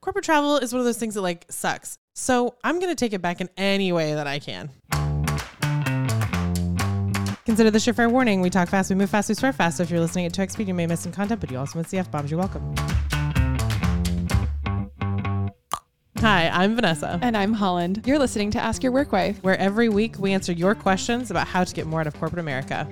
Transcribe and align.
corporate 0.00 0.24
travel 0.24 0.56
is 0.56 0.72
one 0.72 0.80
of 0.80 0.86
those 0.86 0.98
things 0.98 1.14
that 1.14 1.22
like 1.22 1.46
sucks. 1.50 1.98
So 2.14 2.54
I'm 2.64 2.78
going 2.78 2.90
to 2.90 2.96
take 2.96 3.12
it 3.12 3.22
back 3.22 3.40
in 3.40 3.48
any 3.56 3.92
way 3.92 4.14
that 4.14 4.26
I 4.26 4.38
can. 4.38 4.70
Consider 7.44 7.70
this 7.70 7.86
your 7.86 7.94
fair 7.94 8.08
warning. 8.08 8.40
We 8.40 8.50
talk 8.50 8.68
fast, 8.68 8.90
we 8.90 8.96
move 8.96 9.10
fast, 9.10 9.28
we 9.28 9.34
swear 9.34 9.52
fast. 9.52 9.78
So 9.78 9.82
if 9.82 9.90
you're 9.90 10.00
listening 10.00 10.26
at 10.26 10.32
2x 10.32 10.52
speed, 10.52 10.68
you 10.68 10.74
may 10.74 10.86
miss 10.86 11.00
some 11.00 11.12
content, 11.12 11.40
but 11.40 11.50
you 11.50 11.58
also 11.58 11.78
miss 11.78 11.90
the 11.90 11.98
F 11.98 12.10
bombs. 12.10 12.30
You're 12.30 12.38
welcome. 12.38 12.74
Hi, 16.18 16.48
I'm 16.48 16.74
Vanessa, 16.76 17.18
And 17.22 17.34
I'm 17.34 17.54
Holland. 17.54 18.02
You're 18.06 18.18
listening 18.18 18.50
to 18.50 18.60
Ask 18.60 18.82
Your 18.82 18.92
Work 18.92 19.10
Wife. 19.10 19.42
where 19.42 19.56
every 19.56 19.88
week 19.88 20.16
we 20.18 20.32
answer 20.32 20.52
your 20.52 20.74
questions 20.74 21.30
about 21.30 21.48
how 21.48 21.64
to 21.64 21.74
get 21.74 21.86
more 21.86 22.00
out 22.00 22.06
of 22.06 22.14
corporate 22.14 22.40
America. 22.40 22.86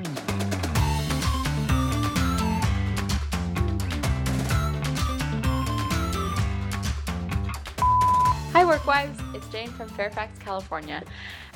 Hi, 8.59 8.65
Workwives. 8.65 9.37
It's 9.37 9.47
Jane 9.51 9.69
from 9.69 9.89
Fairfax, 9.91 10.37
California. 10.41 11.05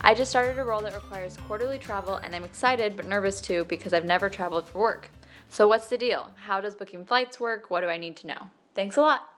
I 0.03 0.15
just 0.15 0.31
started 0.31 0.57
a 0.61 0.63
role 0.63 0.81
that 0.83 0.95
requires 0.95 1.37
quarterly 1.49 1.77
travel, 1.77 2.15
and 2.19 2.33
I'm 2.33 2.45
excited 2.45 2.97
but 2.97 3.09
nervous 3.09 3.41
too 3.41 3.65
because 3.65 3.93
I've 3.93 4.05
never 4.05 4.31
traveled 4.31 4.69
for 4.69 4.79
work. 4.79 5.11
So, 5.49 5.67
what's 5.67 5.89
the 5.89 5.99
deal? 5.99 6.31
How 6.37 6.61
does 6.61 6.77
booking 6.77 7.05
flights 7.05 7.41
work? 7.41 7.73
What 7.73 7.81
do 7.81 7.89
I 7.89 7.97
need 7.97 8.15
to 8.19 8.29
know? 8.29 8.47
Thanks 8.77 8.99
a 8.99 9.01
lot. 9.01 9.29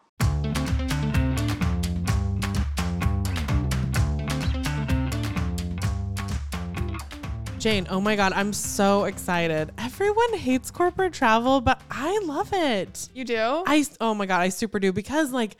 Jane, 7.64 7.86
oh 7.88 7.98
my 7.98 8.14
God, 8.14 8.34
I'm 8.34 8.52
so 8.52 9.04
excited. 9.04 9.72
Everyone 9.78 10.34
hates 10.34 10.70
corporate 10.70 11.14
travel, 11.14 11.62
but 11.62 11.80
I 11.90 12.20
love 12.24 12.50
it. 12.52 13.08
You 13.14 13.24
do? 13.24 13.64
I 13.66 13.86
oh 14.02 14.12
my 14.12 14.26
god, 14.26 14.42
I 14.42 14.50
super 14.50 14.78
do 14.78 14.92
because 14.92 15.32
like 15.32 15.56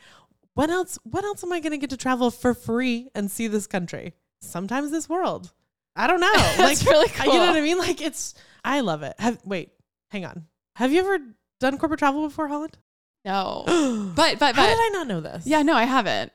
what 0.55 0.69
else 0.69 0.97
what 1.03 1.23
else 1.23 1.43
am 1.43 1.53
I 1.53 1.59
going 1.59 1.71
to 1.71 1.77
get 1.77 1.91
to 1.91 1.97
travel 1.97 2.31
for 2.31 2.53
free 2.53 3.09
and 3.13 3.29
see 3.29 3.47
this 3.47 3.67
country? 3.67 4.13
Sometimes 4.41 4.91
this 4.91 5.07
world. 5.07 5.53
I 5.95 6.07
don't 6.07 6.19
know. 6.19 6.31
like 6.33 6.79
That's 6.79 6.85
really 6.85 7.07
You 7.19 7.39
know 7.39 7.47
what. 7.47 7.55
I 7.55 7.61
mean? 7.61 7.77
Like 7.77 8.01
it's 8.01 8.33
I 8.63 8.79
love 8.79 9.03
it. 9.03 9.13
Have 9.19 9.39
wait, 9.45 9.69
hang 10.09 10.25
on. 10.25 10.47
Have 10.75 10.91
you 10.91 10.99
ever 11.01 11.19
done 11.59 11.77
corporate 11.77 11.99
travel 11.99 12.27
before, 12.27 12.47
Holland? 12.47 12.77
no. 13.23 13.63
but 14.15 14.39
But, 14.39 14.39
but, 14.39 14.55
how 14.55 14.67
did. 14.67 14.77
I 14.77 14.89
not 14.93 15.07
know 15.07 15.21
this? 15.21 15.45
Yeah, 15.45 15.61
no, 15.61 15.73
I 15.75 15.83
haven't. 15.83 16.31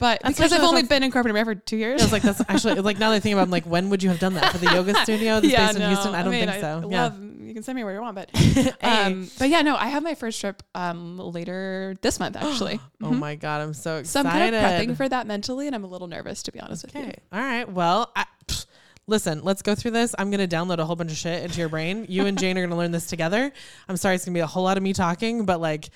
But 0.00 0.20
That's 0.22 0.36
because 0.36 0.52
I've 0.52 0.62
only 0.62 0.82
been 0.82 1.02
in 1.02 1.12
corporate 1.12 1.30
America 1.30 1.60
for 1.60 1.66
two 1.66 1.76
years. 1.76 2.00
I 2.00 2.04
was 2.04 2.12
like, 2.12 2.22
that's 2.22 2.40
actually 2.48 2.74
like 2.76 2.98
now 2.98 3.10
that 3.10 3.16
I 3.16 3.20
think 3.20 3.34
about, 3.34 3.42
it, 3.42 3.44
I'm 3.44 3.50
like, 3.50 3.64
when 3.64 3.90
would 3.90 4.02
you 4.02 4.10
have 4.10 4.18
done 4.18 4.34
that 4.34 4.50
for 4.50 4.58
the 4.58 4.66
yoga 4.72 4.94
studio 4.96 5.40
that's 5.40 5.54
based 5.54 5.76
in 5.76 5.88
Houston? 5.88 6.14
I 6.14 6.22
don't 6.22 6.32
mean, 6.32 6.48
think 6.48 6.60
so. 6.60 6.82
I 6.84 6.90
yeah, 6.90 7.02
love, 7.04 7.20
you 7.54 7.58
can 7.58 7.62
send 7.62 7.76
me 7.76 7.84
where 7.84 7.94
you 7.94 8.00
want, 8.00 8.16
but 8.16 8.30
um, 8.82 9.30
but 9.38 9.48
yeah, 9.48 9.62
no, 9.62 9.76
I 9.76 9.86
have 9.86 10.02
my 10.02 10.16
first 10.16 10.40
trip 10.40 10.60
um 10.74 11.18
later 11.18 11.94
this 12.02 12.18
month 12.18 12.34
actually. 12.40 12.80
oh 13.00 13.10
Mhm. 13.10 13.18
my 13.20 13.36
god, 13.36 13.60
I'm 13.60 13.74
so 13.74 13.98
excited! 13.98 14.28
So. 14.28 14.28
I'm 14.28 14.52
kind 14.52 14.54
of 14.56 14.62
prepping 14.62 14.96
for 14.96 15.08
that 15.08 15.28
mentally, 15.28 15.68
and 15.68 15.74
I'm 15.76 15.84
a 15.84 15.86
little 15.86 16.08
nervous 16.08 16.42
to 16.42 16.52
be 16.52 16.58
honest 16.58 16.84
with 16.84 16.96
you. 16.96 17.02
Okay. 17.02 17.14
All 17.32 17.38
right. 17.40 17.70
Well, 17.70 18.10
I, 18.16 18.24
pfft, 18.46 18.66
listen, 19.06 19.44
let's 19.44 19.62
go 19.62 19.76
through 19.76 19.92
this. 19.92 20.16
I'm 20.18 20.32
going 20.32 20.46
to 20.46 20.56
download 20.56 20.78
a 20.78 20.84
whole 20.84 20.96
bunch 20.96 21.12
of 21.12 21.16
shit 21.16 21.44
into 21.44 21.60
your 21.60 21.68
brain. 21.68 22.06
You 22.08 22.26
and 22.26 22.36
Jane 22.36 22.58
are 22.58 22.62
going 22.62 22.70
to 22.70 22.76
learn 22.76 22.90
this 22.90 23.06
together. 23.06 23.52
I'm 23.88 23.96
sorry 23.96 24.16
it's 24.16 24.24
going 24.24 24.34
to 24.34 24.38
be 24.38 24.42
a 24.42 24.46
whole 24.48 24.64
lot 24.64 24.76
of 24.76 24.82
me 24.82 24.92
talking, 24.92 25.46
but 25.46 25.60
like 25.60 25.90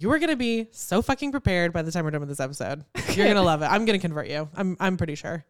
you 0.00 0.10
are 0.10 0.18
going 0.18 0.30
to 0.30 0.36
be 0.36 0.66
so 0.72 1.00
fucking 1.02 1.30
prepared 1.30 1.72
by 1.72 1.82
the 1.82 1.92
time 1.92 2.04
we're 2.04 2.10
done 2.10 2.18
with 2.20 2.28
this 2.28 2.40
episode. 2.40 2.84
You're 3.14 3.26
going 3.26 3.36
to 3.36 3.42
love 3.42 3.62
it. 3.62 3.66
I'm 3.66 3.84
going 3.84 3.96
to 3.96 4.02
convert 4.02 4.26
you. 4.26 4.48
I'm 4.56 4.76
I'm 4.80 4.96
pretty 4.96 5.14
sure. 5.14 5.44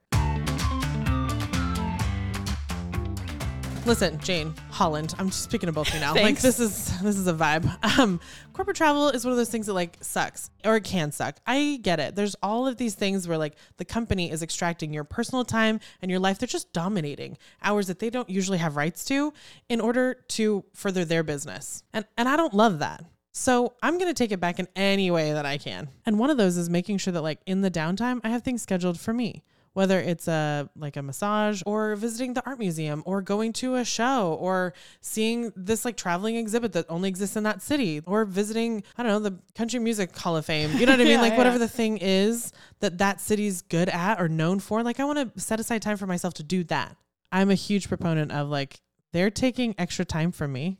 Listen, 3.86 4.18
Jane, 4.18 4.52
Holland. 4.72 5.14
I'm 5.16 5.28
just 5.30 5.44
speaking 5.44 5.68
of 5.68 5.76
both 5.76 5.86
of 5.86 5.94
you 5.94 6.00
now. 6.00 6.12
Like 6.26 6.40
this 6.40 6.58
is 6.58 6.98
this 7.02 7.16
is 7.16 7.28
a 7.28 7.32
vibe. 7.32 7.72
Um, 8.00 8.18
corporate 8.52 8.76
travel 8.76 9.10
is 9.10 9.24
one 9.24 9.30
of 9.30 9.38
those 9.38 9.48
things 9.48 9.66
that 9.66 9.74
like 9.74 9.96
sucks 10.00 10.50
or 10.64 10.74
it 10.76 10.82
can 10.82 11.12
suck. 11.12 11.36
I 11.46 11.78
get 11.80 12.00
it. 12.00 12.16
There's 12.16 12.34
all 12.42 12.66
of 12.66 12.78
these 12.78 12.96
things 12.96 13.28
where 13.28 13.38
like 13.38 13.54
the 13.76 13.84
company 13.84 14.30
is 14.32 14.42
extracting 14.42 14.92
your 14.92 15.04
personal 15.04 15.44
time 15.44 15.78
and 16.02 16.10
your 16.10 16.18
life. 16.18 16.40
They're 16.40 16.48
just 16.48 16.72
dominating 16.72 17.38
hours 17.62 17.86
that 17.86 18.00
they 18.00 18.10
don't 18.10 18.28
usually 18.28 18.58
have 18.58 18.74
rights 18.74 19.04
to 19.04 19.32
in 19.68 19.80
order 19.80 20.14
to 20.30 20.64
further 20.74 21.04
their 21.04 21.22
business. 21.22 21.84
And 21.92 22.04
and 22.16 22.28
I 22.28 22.36
don't 22.36 22.54
love 22.54 22.80
that. 22.80 23.04
So 23.30 23.74
I'm 23.84 23.98
going 23.98 24.12
to 24.12 24.14
take 24.14 24.32
it 24.32 24.40
back 24.40 24.58
in 24.58 24.66
any 24.74 25.12
way 25.12 25.32
that 25.32 25.46
I 25.46 25.58
can. 25.58 25.90
And 26.04 26.18
one 26.18 26.30
of 26.30 26.38
those 26.38 26.56
is 26.56 26.68
making 26.68 26.98
sure 26.98 27.12
that 27.12 27.22
like 27.22 27.38
in 27.46 27.60
the 27.60 27.70
downtime, 27.70 28.20
I 28.24 28.30
have 28.30 28.42
things 28.42 28.62
scheduled 28.62 28.98
for 28.98 29.12
me 29.12 29.44
whether 29.76 30.00
it's 30.00 30.26
a 30.26 30.70
like 30.74 30.96
a 30.96 31.02
massage 31.02 31.62
or 31.66 31.96
visiting 31.96 32.32
the 32.32 32.42
art 32.46 32.58
museum 32.58 33.02
or 33.04 33.20
going 33.20 33.52
to 33.52 33.74
a 33.74 33.84
show 33.84 34.32
or 34.40 34.72
seeing 35.02 35.52
this 35.54 35.84
like 35.84 35.98
traveling 35.98 36.36
exhibit 36.36 36.72
that 36.72 36.86
only 36.88 37.10
exists 37.10 37.36
in 37.36 37.42
that 37.42 37.60
city 37.60 38.00
or 38.06 38.24
visiting 38.24 38.82
I 38.96 39.02
don't 39.02 39.12
know 39.12 39.18
the 39.18 39.38
country 39.54 39.78
music 39.78 40.16
hall 40.16 40.34
of 40.34 40.46
fame. 40.46 40.72
You 40.78 40.86
know 40.86 40.92
what 40.92 41.02
I 41.02 41.04
mean? 41.04 41.12
Yeah, 41.12 41.20
like 41.20 41.36
whatever 41.36 41.56
yeah. 41.56 41.66
the 41.66 41.68
thing 41.68 41.98
is 41.98 42.54
that 42.80 42.96
that 42.96 43.20
city's 43.20 43.60
good 43.60 43.90
at 43.90 44.18
or 44.18 44.30
known 44.30 44.60
for 44.60 44.82
like 44.82 44.98
I 44.98 45.04
want 45.04 45.34
to 45.34 45.38
set 45.38 45.60
aside 45.60 45.82
time 45.82 45.98
for 45.98 46.06
myself 46.06 46.32
to 46.34 46.42
do 46.42 46.64
that. 46.64 46.96
I'm 47.30 47.50
a 47.50 47.54
huge 47.54 47.88
proponent 47.88 48.32
of 48.32 48.48
like 48.48 48.80
they're 49.12 49.30
taking 49.30 49.74
extra 49.76 50.06
time 50.06 50.32
from 50.32 50.54
me 50.54 50.78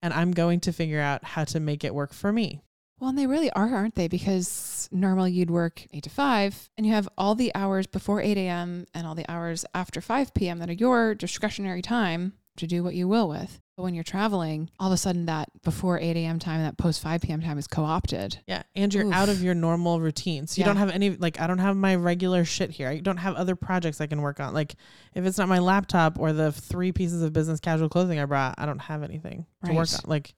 and 0.00 0.14
I'm 0.14 0.32
going 0.32 0.60
to 0.60 0.72
figure 0.72 1.02
out 1.02 1.22
how 1.22 1.44
to 1.44 1.60
make 1.60 1.84
it 1.84 1.94
work 1.94 2.14
for 2.14 2.32
me 2.32 2.62
Well, 3.00 3.10
and 3.10 3.18
they 3.18 3.26
really 3.26 3.50
are, 3.50 3.74
aren't 3.74 3.94
they? 3.94 4.08
Because 4.08 4.88
normally 4.90 5.32
you'd 5.32 5.50
work 5.50 5.84
eight 5.92 6.02
to 6.04 6.10
five, 6.10 6.68
and 6.76 6.86
you 6.86 6.92
have 6.92 7.08
all 7.16 7.34
the 7.34 7.52
hours 7.54 7.86
before 7.86 8.20
eight 8.20 8.36
a.m. 8.36 8.86
and 8.94 9.06
all 9.06 9.14
the 9.14 9.30
hours 9.30 9.64
after 9.74 10.00
five 10.00 10.34
p.m. 10.34 10.58
that 10.58 10.68
are 10.68 10.72
your 10.74 11.14
discretionary 11.14 11.82
time 11.82 12.32
to 12.56 12.66
do 12.66 12.82
what 12.82 12.94
you 12.94 13.06
will 13.06 13.28
with. 13.28 13.60
But 13.76 13.84
when 13.84 13.94
you're 13.94 14.02
traveling, 14.02 14.68
all 14.80 14.88
of 14.88 14.92
a 14.92 14.96
sudden 14.96 15.26
that 15.26 15.48
before 15.62 16.00
eight 16.00 16.16
a.m. 16.16 16.40
time, 16.40 16.56
and 16.56 16.64
that 16.66 16.76
post 16.76 17.00
five 17.00 17.20
p.m. 17.20 17.40
time 17.40 17.56
is 17.58 17.68
co-opted. 17.68 18.40
Yeah, 18.48 18.64
and 18.74 18.92
you're 18.92 19.06
Oof. 19.06 19.14
out 19.14 19.28
of 19.28 19.40
your 19.40 19.54
normal 19.54 20.00
routine. 20.00 20.48
So 20.48 20.58
you 20.58 20.62
Yeah. 20.62 20.66
don't 20.66 20.78
have 20.78 20.90
any 20.90 21.10
like 21.10 21.40
I 21.40 21.46
don't 21.46 21.58
have 21.58 21.76
my 21.76 21.94
regular 21.94 22.44
shit 22.44 22.72
here. 22.72 22.88
I 22.88 22.98
don't 22.98 23.18
have 23.18 23.36
other 23.36 23.54
projects 23.54 24.00
I 24.00 24.08
can 24.08 24.20
work 24.22 24.40
on. 24.40 24.52
Like 24.54 24.74
if 25.14 25.24
it's 25.24 25.38
not 25.38 25.48
my 25.48 25.60
laptop 25.60 26.18
or 26.18 26.32
the 26.32 26.50
three 26.50 26.90
pieces 26.90 27.22
of 27.22 27.32
business 27.32 27.60
casual 27.60 27.88
clothing 27.88 28.18
I 28.18 28.24
brought, 28.24 28.56
I 28.58 28.66
don't 28.66 28.80
have 28.80 29.04
anything 29.04 29.46
to 29.64 29.72
work 29.72 29.88
on. 29.92 30.00
Like 30.10 30.34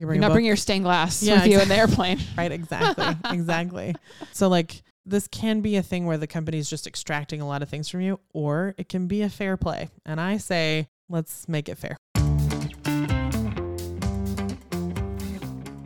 you 0.00 0.06
You're 0.06 0.12
bring 0.12 0.20
not 0.20 0.32
bringing 0.32 0.46
your 0.46 0.56
stained 0.56 0.84
glass 0.84 1.22
Yeah, 1.22 1.42
with 1.42 1.52
you 1.52 1.60
in 1.60 1.68
the 1.68 1.76
airplane. 1.76 2.18
right 2.38 2.50
exactly. 2.50 3.04
exactly. 3.36 3.94
So 4.32 4.48
like 4.48 4.82
this 5.04 5.28
can 5.28 5.60
be 5.60 5.76
a 5.76 5.82
thing 5.82 6.06
where 6.06 6.16
the 6.16 6.26
company's 6.26 6.70
just 6.70 6.86
extracting 6.86 7.42
a 7.42 7.46
lot 7.46 7.60
of 7.62 7.68
things 7.68 7.90
from 7.90 8.00
you 8.00 8.18
or 8.32 8.74
it 8.78 8.88
can 8.88 9.08
be 9.08 9.20
a 9.20 9.28
fair 9.28 9.58
play. 9.58 9.90
And 10.06 10.18
I 10.18 10.38
say 10.38 10.88
let's 11.10 11.48
make 11.50 11.68
it 11.68 11.76
fair. 11.76 11.98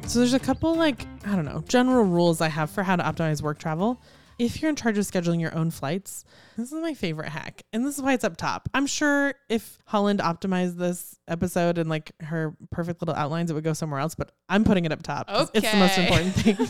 So 0.06 0.20
there's 0.20 0.34
a 0.34 0.38
couple 0.38 0.76
like 0.76 1.06
I 1.26 1.34
don't 1.34 1.44
know 1.44 1.64
general 1.66 2.04
rules 2.04 2.41
I 2.41 2.48
have 2.48 2.70
for 2.70 2.84
how 2.84 2.94
to 2.94 3.02
optimize 3.02 3.42
work 3.42 3.58
travel. 3.58 4.00
If 4.39 4.61
you're 4.61 4.69
in 4.69 4.77
charge 4.77 4.99
of 4.99 5.05
scheduling 5.05 5.41
your 5.41 5.55
own 5.55 5.71
flights, 5.71 6.25
this 6.56 6.72
is 6.72 6.81
my 6.83 6.95
favorite 6.95 7.28
hack, 7.28 7.62
and 7.72 7.87
this 7.87 7.97
is 7.97 8.03
why 8.03 8.15
it's 8.15 8.25
up 8.25 8.37
top. 8.37 8.69
I'm 8.75 8.87
sure 8.87 9.34
if 9.49 9.78
Holland 9.87 10.19
optimized 10.21 10.77
this 10.77 11.19
episode 11.28 11.78
and 11.78 11.89
like 11.89 12.11
her 12.21 12.56
perfect 12.71 13.00
little 13.00 13.15
outlines, 13.15 13.50
it 13.50 13.55
would 13.55 13.62
go 13.65 13.73
somewhere 13.75 14.00
else. 14.00 14.15
But 14.15 14.33
I'm 14.49 14.65
putting 14.65 14.84
it 14.84 14.93
up 14.93 15.03
top. 15.03 15.28
'cause 15.28 15.50
It's 15.55 15.71
the 15.71 15.77
most 15.77 15.99
important 15.99 16.34
thing. 16.34 16.69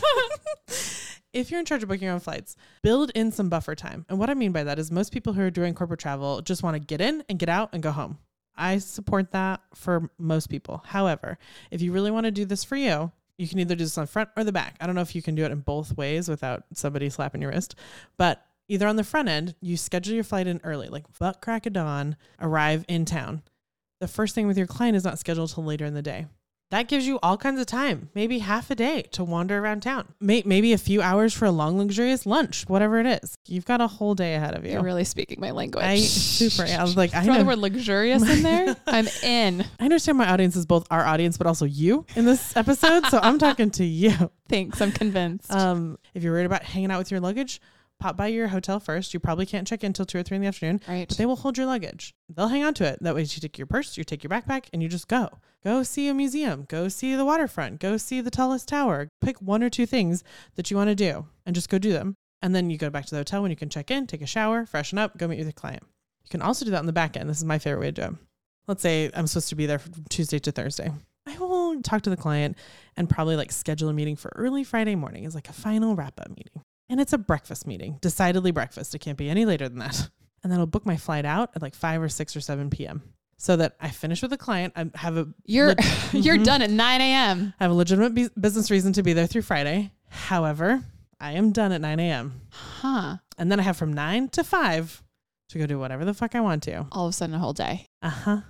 if 1.33 1.49
you're 1.51 1.59
in 1.59 1.65
charge 1.65 1.81
of 1.83 1.89
booking 1.89 2.05
your 2.05 2.13
own 2.13 2.19
flights, 2.19 2.55
build 2.83 3.11
in 3.15 3.31
some 3.31 3.49
buffer 3.49 3.73
time. 3.75 4.05
And 4.09 4.19
what 4.19 4.29
I 4.29 4.35
mean 4.35 4.51
by 4.51 4.63
that 4.63 4.77
is 4.79 4.91
most 4.91 5.11
people 5.11 5.33
who 5.33 5.41
are 5.41 5.49
doing 5.51 5.73
corporate 5.73 5.99
travel 5.99 6.41
just 6.41 6.61
want 6.63 6.75
to 6.75 6.79
get 6.79 7.01
in 7.01 7.23
and 7.29 7.39
get 7.39 7.49
out 7.49 7.69
and 7.73 7.81
go 7.81 7.91
home. 7.91 8.19
I 8.55 8.77
support 8.77 9.31
that 9.31 9.61
for 9.73 10.09
most 10.17 10.47
people. 10.49 10.81
However, 10.85 11.37
if 11.71 11.81
you 11.81 11.91
really 11.91 12.11
want 12.11 12.25
to 12.25 12.31
do 12.31 12.45
this 12.45 12.63
for 12.63 12.77
you, 12.77 13.11
you 13.37 13.47
can 13.47 13.59
either 13.59 13.75
do 13.75 13.83
this 13.83 13.97
on 13.97 14.03
the 14.03 14.11
front 14.11 14.29
or 14.35 14.43
the 14.43 14.51
back. 14.51 14.75
I 14.79 14.85
don't 14.85 14.95
know 14.95 15.01
if 15.01 15.15
you 15.15 15.21
can 15.21 15.35
do 15.35 15.43
it 15.43 15.51
in 15.51 15.59
both 15.59 15.97
ways 15.97 16.29
without 16.29 16.63
somebody 16.73 17.09
slapping 17.09 17.41
your 17.41 17.51
wrist, 17.51 17.75
but 18.17 18.45
either 18.67 18.87
on 18.87 18.95
the 18.95 19.03
front 19.03 19.29
end, 19.29 19.55
you 19.61 19.77
schedule 19.77 20.15
your 20.15 20.23
flight 20.23 20.47
in 20.47 20.61
early, 20.63 20.87
like 20.87 21.05
butt 21.19 21.41
crack 21.41 21.65
of 21.65 21.73
dawn, 21.73 22.15
arrive 22.39 22.85
in 22.87 23.05
town. 23.05 23.41
The 23.99 24.07
first 24.07 24.35
thing 24.35 24.47
with 24.47 24.57
your 24.57 24.67
client 24.67 24.95
is 24.95 25.03
not 25.03 25.19
scheduled 25.19 25.51
till 25.53 25.63
later 25.63 25.85
in 25.85 25.93
the 25.93 26.01
day. 26.01 26.27
That 26.75 26.89
gives 26.89 27.07
you 27.07 27.19
all 27.23 27.37
kinds 27.37 27.61
of 27.61 27.67
time, 27.67 28.09
maybe 28.13 28.39
half 28.39 28.69
a 28.69 28.75
day 28.75 29.03
to 29.13 29.23
wander 29.23 29.59
around 29.59 29.79
town, 29.79 30.09
maybe 30.19 30.73
a 30.73 30.77
few 30.77 31.01
hours 31.01 31.33
for 31.33 31.45
a 31.45 31.51
long, 31.51 31.77
luxurious 31.77 32.25
lunch, 32.25 32.67
whatever 32.67 32.99
it 32.99 33.05
is. 33.05 33.37
You've 33.45 33.63
got 33.63 33.79
a 33.79 33.87
whole 33.87 34.13
day 34.13 34.35
ahead 34.35 34.57
of 34.57 34.65
you. 34.65 34.73
You're 34.73 34.83
really 34.83 35.05
speaking 35.05 35.39
my 35.39 35.51
language. 35.51 35.85
I 35.85 35.99
super. 35.99 36.69
I 36.69 36.81
was 36.81 36.97
like, 36.97 37.15
I 37.15 37.23
know. 37.23 37.37
the 37.37 37.45
word 37.45 37.59
luxurious 37.59 38.29
in 38.29 38.43
there. 38.43 38.75
I'm 38.87 39.07
in. 39.23 39.63
I 39.79 39.85
understand 39.85 40.17
my 40.17 40.29
audience 40.29 40.57
is 40.57 40.65
both 40.65 40.85
our 40.91 41.05
audience, 41.05 41.37
but 41.37 41.47
also 41.47 41.63
you 41.63 42.05
in 42.13 42.25
this 42.25 42.57
episode. 42.57 43.05
so 43.05 43.19
I'm 43.23 43.39
talking 43.39 43.71
to 43.71 43.85
you. 43.85 44.29
Thanks. 44.49 44.81
I'm 44.81 44.91
convinced. 44.91 45.53
Um, 45.53 45.97
if 46.13 46.23
you're 46.23 46.33
worried 46.33 46.45
about 46.45 46.63
hanging 46.63 46.91
out 46.91 46.97
with 46.97 47.09
your 47.09 47.21
luggage, 47.21 47.61
pop 47.99 48.17
by 48.17 48.27
your 48.27 48.47
hotel 48.47 48.79
first. 48.79 49.13
You 49.13 49.19
probably 49.19 49.45
can't 49.45 49.67
check 49.67 49.83
in 49.83 49.87
until 49.87 50.05
two 50.05 50.19
or 50.19 50.23
three 50.23 50.35
in 50.35 50.41
the 50.41 50.47
afternoon, 50.47 50.81
right. 50.87 51.07
but 51.07 51.17
they 51.17 51.25
will 51.25 51.35
hold 51.35 51.57
your 51.57 51.67
luggage. 51.67 52.13
They'll 52.29 52.49
hang 52.49 52.63
on 52.63 52.73
to 52.75 52.85
it. 52.85 52.99
That 53.01 53.15
way, 53.15 53.21
you 53.21 53.27
take 53.27 53.57
your 53.57 53.67
purse, 53.67 53.97
you 53.97 54.03
take 54.03 54.23
your 54.23 54.29
backpack, 54.29 54.65
and 54.73 54.81
you 54.83 54.89
just 54.89 55.07
go. 55.07 55.29
Go 55.63 55.81
see 55.81 56.07
a 56.07 56.13
museum. 56.13 56.65
Go 56.67 56.87
see 56.87 57.15
the 57.15 57.25
waterfront. 57.25 57.79
Go 57.79 57.97
see 57.97 58.21
the 58.21 58.29
tallest 58.29 58.67
tower. 58.67 59.09
Pick 59.21 59.41
one 59.41 59.63
or 59.63 59.69
two 59.69 59.87
things 59.87 60.23
that 60.55 60.69
you 60.69 60.77
want 60.77 60.89
to 60.89 60.95
do 60.95 61.25
and 61.45 61.55
just 61.55 61.69
go 61.69 61.79
do 61.79 61.91
them. 61.91 62.15
And 62.41 62.53
then 62.53 62.69
you 62.69 62.77
go 62.77 62.91
back 62.91 63.05
to 63.05 63.11
the 63.11 63.17
hotel 63.17 63.41
when 63.41 63.49
you 63.49 63.57
can 63.57 63.69
check 63.69 63.89
in, 63.89 64.05
take 64.05 64.21
a 64.21 64.27
shower, 64.27 64.67
freshen 64.67 64.99
up, 64.99 65.17
go 65.17 65.27
meet 65.27 65.39
with 65.39 65.47
your 65.47 65.53
client. 65.53 65.81
You 66.23 66.29
can 66.29 66.43
also 66.43 66.65
do 66.65 66.71
that 66.71 66.79
on 66.79 66.85
the 66.85 66.93
back 66.93 67.17
end. 67.17 67.27
This 67.27 67.37
is 67.37 67.45
my 67.45 67.57
favorite 67.57 67.79
way 67.79 67.87
to 67.87 67.91
do 67.91 68.01
it. 68.03 68.13
Let's 68.67 68.83
say 68.83 69.09
I'm 69.15 69.25
supposed 69.25 69.49
to 69.49 69.55
be 69.55 69.65
there 69.65 69.79
from 69.79 69.93
Tuesday 70.09 70.37
to 70.37 70.51
Thursday. 70.51 70.91
I 71.27 71.37
will 71.39 71.81
talk 71.81 72.03
to 72.03 72.11
the 72.11 72.17
client 72.17 72.57
and 72.95 73.09
probably 73.09 73.35
like 73.35 73.51
schedule 73.51 73.89
a 73.89 73.93
meeting 73.93 74.15
for 74.15 74.31
early 74.35 74.63
Friday 74.63 74.95
morning 74.95 75.25
as 75.25 75.33
like 75.33 75.49
a 75.49 75.53
final 75.53 75.95
wrap 75.95 76.19
up 76.19 76.29
meeting. 76.29 76.61
And 76.89 76.99
it's 77.01 77.13
a 77.13 77.17
breakfast 77.17 77.65
meeting, 77.65 77.97
decidedly 78.01 78.51
breakfast. 78.51 78.93
It 78.93 78.99
can't 78.99 79.17
be 79.17 79.29
any 79.29 79.45
later 79.45 79.67
than 79.69 79.79
that. 79.79 80.09
And 80.43 80.51
then 80.51 80.59
I'll 80.59 80.67
book 80.67 80.85
my 80.85 80.95
flight 80.95 81.25
out 81.25 81.49
at 81.55 81.63
like 81.63 81.73
5 81.73 82.03
or 82.03 82.07
6 82.09 82.35
or 82.35 82.39
7 82.39 82.69
p.m. 82.69 83.01
so 83.37 83.55
that 83.55 83.75
I 83.81 83.89
finish 83.89 84.21
with 84.21 84.31
a 84.31 84.37
client. 84.37 84.73
I 84.75 84.91
have 84.93 85.17
a 85.17 85.27
You're 85.43 85.69
leg- 85.69 85.79
you're 86.13 86.37
Mhm. 86.37 86.43
done 86.43 86.61
at 86.61 86.69
9 86.69 87.01
a.m. 87.01 87.53
I 87.59 87.63
have 87.63 87.71
a 87.71 87.73
legitimate 87.73 88.13
bus- 88.13 88.29
business 88.39 88.69
reason 88.69 88.93
to 88.93 89.01
be 89.01 89.13
there 89.13 89.25
through 89.25 89.41
Friday. 89.41 89.91
However, 90.07 90.83
I 91.19 91.31
am 91.31 91.51
done 91.51 91.71
at 91.71 91.81
9 91.81 91.99
a.m. 91.99 92.41
Huh. 92.51 93.17
And 93.39 93.51
then 93.51 93.59
I 93.59 93.63
have 93.63 93.75
from 93.75 93.91
9 93.93 94.29
to 94.29 94.43
5 94.43 95.03
to 95.49 95.57
go 95.57 95.65
do 95.65 95.79
whatever 95.79 96.05
the 96.05 96.13
fuck 96.13 96.35
I 96.35 96.41
want 96.41 96.61
to. 96.63 96.85
All 96.91 97.07
of 97.07 97.09
a 97.09 97.13
sudden, 97.13 97.33
a 97.33 97.39
whole 97.39 97.53
day. 97.53 97.87
Uh 98.03 98.09
huh. 98.09 98.41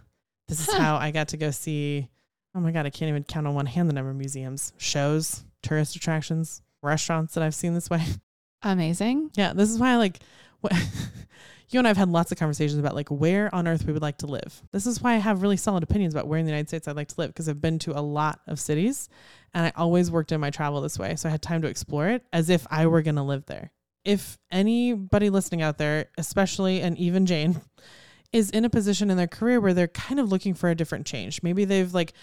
This 0.49 0.59
is 0.59 0.65
Huh. 0.73 0.79
how 0.81 0.95
I 0.97 1.11
got 1.11 1.29
to 1.29 1.37
go 1.37 1.49
see. 1.51 2.09
Oh 2.53 2.59
my 2.59 2.71
god, 2.71 2.85
I 2.85 2.89
can't 2.89 3.07
even 3.07 3.23
count 3.23 3.47
on 3.47 3.53
one 3.55 3.67
hand 3.67 3.87
the 3.89 3.93
number 3.93 4.11
of 4.11 4.17
museums, 4.17 4.73
shows, 4.75 5.45
tourist 5.63 5.95
attractions, 5.95 6.61
restaurants 6.83 7.35
that 7.35 7.43
I've 7.43 7.55
seen 7.55 7.73
this 7.73 7.89
way. 7.89 8.03
Amazing. 8.65 9.29
Yeah, 9.35 9.53
this 9.53 9.69
is 9.69 9.79
why 9.79 9.91
I 9.91 9.95
like. 9.95 10.19
What, 10.61 10.73
you 11.69 11.79
and 11.79 11.87
I 11.87 11.89
have 11.89 11.97
had 11.97 12.09
lots 12.09 12.31
of 12.31 12.39
conversations 12.39 12.79
about 12.79 12.95
like 12.95 13.09
where 13.09 13.53
on 13.53 13.67
earth 13.67 13.85
we 13.85 13.93
would 13.93 14.01
like 14.01 14.17
to 14.17 14.25
live. 14.25 14.61
This 14.71 14.87
is 14.87 15.01
why 15.01 15.13
I 15.13 15.17
have 15.17 15.43
really 15.43 15.55
solid 15.55 15.83
opinions 15.83 16.15
about 16.15 16.27
where 16.27 16.39
in 16.39 16.45
the 16.45 16.51
United 16.51 16.67
States 16.67 16.87
I'd 16.87 16.95
like 16.95 17.09
to 17.09 17.15
live 17.19 17.29
because 17.29 17.47
I've 17.47 17.61
been 17.61 17.77
to 17.79 17.97
a 17.97 18.01
lot 18.01 18.39
of 18.47 18.59
cities, 18.59 19.07
and 19.53 19.67
I 19.67 19.71
always 19.75 20.09
worked 20.09 20.31
in 20.31 20.41
my 20.41 20.49
travel 20.49 20.81
this 20.81 20.97
way, 20.97 21.15
so 21.15 21.29
I 21.29 21.31
had 21.31 21.43
time 21.43 21.61
to 21.61 21.67
explore 21.67 22.09
it 22.09 22.23
as 22.33 22.49
if 22.49 22.65
I 22.71 22.87
were 22.87 23.03
going 23.03 23.15
to 23.15 23.23
live 23.23 23.45
there. 23.45 23.71
If 24.03 24.39
anybody 24.51 25.29
listening 25.29 25.61
out 25.61 25.77
there, 25.77 26.07
especially 26.17 26.81
and 26.81 26.97
even 26.97 27.27
Jane, 27.27 27.61
is 28.33 28.49
in 28.49 28.65
a 28.65 28.69
position 28.69 29.11
in 29.11 29.17
their 29.17 29.27
career 29.27 29.61
where 29.61 29.73
they're 29.73 29.87
kind 29.87 30.19
of 30.19 30.29
looking 30.29 30.55
for 30.55 30.69
a 30.69 30.75
different 30.75 31.05
change. 31.05 31.41
Maybe 31.43 31.65
they've 31.65 31.93
like 31.93 32.13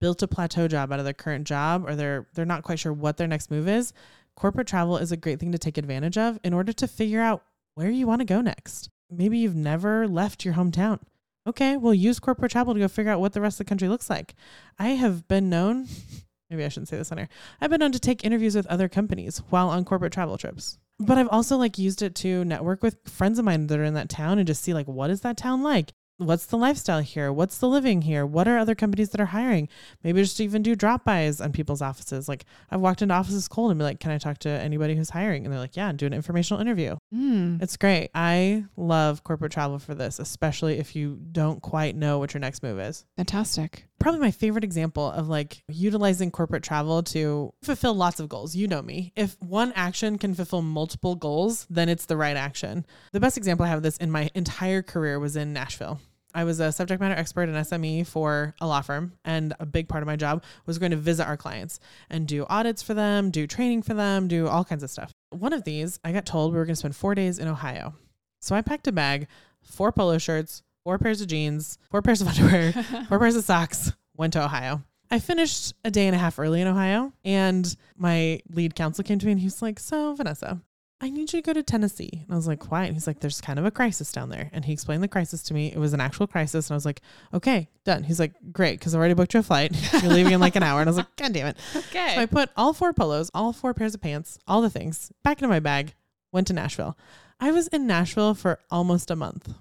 built 0.00 0.22
a 0.22 0.28
plateau 0.28 0.66
job 0.66 0.92
out 0.92 0.98
of 0.98 1.04
their 1.04 1.14
current 1.14 1.46
job 1.46 1.86
or 1.86 1.94
they're 1.94 2.26
they're 2.34 2.46
not 2.46 2.62
quite 2.62 2.78
sure 2.78 2.92
what 2.92 3.18
their 3.18 3.28
next 3.28 3.50
move 3.50 3.68
is. 3.68 3.92
Corporate 4.40 4.66
travel 4.66 4.96
is 4.96 5.12
a 5.12 5.18
great 5.18 5.38
thing 5.38 5.52
to 5.52 5.58
take 5.58 5.76
advantage 5.76 6.16
of 6.16 6.38
in 6.42 6.54
order 6.54 6.72
to 6.72 6.88
figure 6.88 7.20
out 7.20 7.42
where 7.74 7.90
you 7.90 8.06
want 8.06 8.22
to 8.22 8.24
go 8.24 8.40
next. 8.40 8.88
Maybe 9.10 9.36
you've 9.36 9.54
never 9.54 10.08
left 10.08 10.46
your 10.46 10.54
hometown. 10.54 11.00
Okay, 11.46 11.76
well 11.76 11.92
use 11.92 12.18
corporate 12.18 12.50
travel 12.50 12.72
to 12.72 12.80
go 12.80 12.88
figure 12.88 13.12
out 13.12 13.20
what 13.20 13.34
the 13.34 13.42
rest 13.42 13.60
of 13.60 13.66
the 13.66 13.68
country 13.68 13.86
looks 13.86 14.08
like. 14.08 14.34
I 14.78 14.88
have 14.88 15.28
been 15.28 15.50
known 15.50 15.88
maybe 16.50 16.64
I 16.64 16.68
shouldn't 16.68 16.88
say 16.88 16.96
this 16.96 17.12
on 17.12 17.18
air. 17.18 17.28
I've 17.60 17.68
been 17.68 17.80
known 17.80 17.92
to 17.92 18.00
take 18.00 18.24
interviews 18.24 18.56
with 18.56 18.66
other 18.68 18.88
companies 18.88 19.42
while 19.50 19.68
on 19.68 19.84
corporate 19.84 20.14
travel 20.14 20.38
trips. 20.38 20.78
But 20.98 21.18
I've 21.18 21.28
also 21.28 21.58
like 21.58 21.76
used 21.76 22.00
it 22.00 22.14
to 22.16 22.42
network 22.46 22.82
with 22.82 22.96
friends 23.04 23.38
of 23.38 23.44
mine 23.44 23.66
that 23.66 23.78
are 23.78 23.84
in 23.84 23.92
that 23.92 24.08
town 24.08 24.38
and 24.38 24.46
just 24.46 24.62
see 24.62 24.72
like 24.72 24.88
what 24.88 25.10
is 25.10 25.20
that 25.20 25.36
town 25.36 25.62
like? 25.62 25.92
What's 26.20 26.44
the 26.44 26.58
lifestyle 26.58 27.00
here? 27.00 27.32
What's 27.32 27.56
the 27.56 27.66
living 27.68 28.02
here? 28.02 28.26
What 28.26 28.46
are 28.46 28.58
other 28.58 28.74
companies 28.74 29.08
that 29.10 29.20
are 29.22 29.26
hiring? 29.26 29.70
Maybe 30.04 30.20
just 30.20 30.38
even 30.38 30.62
do 30.62 30.76
drop 30.76 31.02
bys 31.02 31.40
on 31.40 31.50
people's 31.50 31.80
offices. 31.80 32.28
Like 32.28 32.44
I've 32.70 32.80
walked 32.80 33.00
into 33.00 33.14
offices 33.14 33.48
cold 33.48 33.70
and 33.70 33.78
be 33.78 33.84
like, 33.84 34.00
"Can 34.00 34.10
I 34.10 34.18
talk 34.18 34.36
to 34.40 34.50
anybody 34.50 34.94
who's 34.96 35.08
hiring?" 35.10 35.44
And 35.46 35.52
they're 35.52 35.58
like, 35.58 35.76
"Yeah, 35.76 35.88
and 35.88 35.98
do 35.98 36.04
an 36.04 36.12
informational 36.12 36.60
interview." 36.60 36.96
Mm. 37.14 37.62
It's 37.62 37.78
great. 37.78 38.10
I 38.14 38.64
love 38.76 39.24
corporate 39.24 39.52
travel 39.52 39.78
for 39.78 39.94
this, 39.94 40.18
especially 40.18 40.78
if 40.78 40.94
you 40.94 41.18
don't 41.32 41.62
quite 41.62 41.96
know 41.96 42.18
what 42.18 42.34
your 42.34 42.40
next 42.40 42.62
move 42.62 42.78
is 42.78 43.06
Fantastic. 43.16 43.86
probably 43.98 44.20
my 44.20 44.30
favorite 44.30 44.64
example 44.64 45.10
of 45.10 45.28
like 45.28 45.62
utilizing 45.68 46.30
corporate 46.30 46.62
travel 46.62 47.02
to 47.04 47.52
fulfill 47.62 47.94
lots 47.94 48.20
of 48.20 48.28
goals. 48.28 48.54
You 48.54 48.68
know 48.68 48.82
me. 48.82 49.12
If 49.16 49.36
one 49.40 49.72
action 49.74 50.18
can 50.18 50.34
fulfill 50.34 50.60
multiple 50.60 51.14
goals, 51.14 51.66
then 51.70 51.88
it's 51.88 52.04
the 52.04 52.16
right 52.18 52.36
action. 52.36 52.84
The 53.12 53.20
best 53.20 53.38
example 53.38 53.64
I 53.64 53.70
have 53.70 53.78
of 53.78 53.82
this 53.84 53.96
in 53.96 54.10
my 54.10 54.28
entire 54.34 54.82
career 54.82 55.18
was 55.18 55.34
in 55.34 55.54
Nashville. 55.54 55.98
I 56.34 56.44
was 56.44 56.60
a 56.60 56.72
subject 56.72 57.00
matter 57.00 57.14
expert 57.14 57.48
in 57.48 57.54
SME 57.54 58.06
for 58.06 58.54
a 58.60 58.66
law 58.66 58.80
firm, 58.80 59.12
and 59.24 59.54
a 59.58 59.66
big 59.66 59.88
part 59.88 60.02
of 60.02 60.06
my 60.06 60.16
job 60.16 60.42
was 60.66 60.78
going 60.78 60.90
to 60.90 60.96
visit 60.96 61.26
our 61.26 61.36
clients 61.36 61.80
and 62.08 62.26
do 62.26 62.46
audits 62.48 62.82
for 62.82 62.94
them, 62.94 63.30
do 63.30 63.46
training 63.46 63.82
for 63.82 63.94
them, 63.94 64.28
do 64.28 64.46
all 64.48 64.64
kinds 64.64 64.82
of 64.82 64.90
stuff. 64.90 65.12
One 65.30 65.52
of 65.52 65.64
these, 65.64 65.98
I 66.04 66.12
got 66.12 66.26
told 66.26 66.52
we 66.52 66.58
were 66.58 66.64
going 66.64 66.74
to 66.74 66.78
spend 66.78 66.96
four 66.96 67.14
days 67.14 67.38
in 67.38 67.48
Ohio. 67.48 67.94
So 68.40 68.54
I 68.54 68.62
packed 68.62 68.86
a 68.86 68.92
bag, 68.92 69.26
four 69.62 69.92
polo 69.92 70.18
shirts, 70.18 70.62
four 70.84 70.98
pairs 70.98 71.20
of 71.20 71.28
jeans, 71.28 71.78
four 71.90 72.02
pairs 72.02 72.20
of 72.20 72.28
underwear, 72.38 72.72
four 73.08 73.18
pairs 73.18 73.36
of 73.36 73.44
socks, 73.44 73.92
went 74.16 74.32
to 74.34 74.44
Ohio. 74.44 74.82
I 75.10 75.18
finished 75.18 75.74
a 75.84 75.90
day 75.90 76.06
and 76.06 76.14
a 76.14 76.18
half 76.18 76.38
early 76.38 76.60
in 76.60 76.68
Ohio, 76.68 77.12
and 77.24 77.74
my 77.96 78.40
lead 78.48 78.76
counsel 78.76 79.02
came 79.02 79.18
to 79.18 79.26
me 79.26 79.32
and 79.32 79.40
he 79.40 79.46
was 79.46 79.60
like, 79.60 79.80
So, 79.80 80.14
Vanessa, 80.14 80.60
I 81.02 81.08
need 81.08 81.32
you 81.32 81.40
to 81.40 81.42
go 81.42 81.52
to 81.54 81.62
Tennessee. 81.62 82.10
And 82.12 82.30
I 82.30 82.36
was 82.36 82.46
like, 82.46 82.70
Why? 82.70 82.84
And 82.84 82.94
he's 82.94 83.06
like, 83.06 83.20
There's 83.20 83.40
kind 83.40 83.58
of 83.58 83.64
a 83.64 83.70
crisis 83.70 84.12
down 84.12 84.28
there. 84.28 84.50
And 84.52 84.64
he 84.64 84.72
explained 84.72 85.02
the 85.02 85.08
crisis 85.08 85.42
to 85.44 85.54
me. 85.54 85.72
It 85.72 85.78
was 85.78 85.94
an 85.94 86.00
actual 86.00 86.26
crisis. 86.26 86.68
And 86.68 86.74
I 86.74 86.76
was 86.76 86.84
like, 86.84 87.00
Okay, 87.32 87.68
done. 87.84 88.02
He's 88.02 88.20
like, 88.20 88.32
Great, 88.52 88.78
because 88.78 88.94
I 88.94 88.98
already 88.98 89.14
booked 89.14 89.32
you 89.34 89.40
a 89.40 89.42
flight. 89.42 89.74
You're 90.02 90.12
leaving 90.12 90.32
in 90.32 90.40
like 90.40 90.56
an 90.56 90.62
hour. 90.62 90.80
And 90.80 90.88
I 90.88 90.90
was 90.90 90.98
like, 90.98 91.16
God 91.16 91.32
damn 91.32 91.46
it. 91.46 91.56
Okay. 91.74 92.14
So 92.14 92.20
I 92.20 92.26
put 92.26 92.50
all 92.56 92.72
four 92.72 92.92
polos, 92.92 93.30
all 93.32 93.52
four 93.52 93.72
pairs 93.72 93.94
of 93.94 94.02
pants, 94.02 94.38
all 94.46 94.60
the 94.60 94.70
things 94.70 95.10
back 95.22 95.38
into 95.38 95.48
my 95.48 95.60
bag, 95.60 95.94
went 96.32 96.46
to 96.48 96.52
Nashville. 96.52 96.98
I 97.40 97.52
was 97.52 97.68
in 97.68 97.86
Nashville 97.86 98.34
for 98.34 98.58
almost 98.70 99.10
a 99.10 99.16
month. 99.16 99.52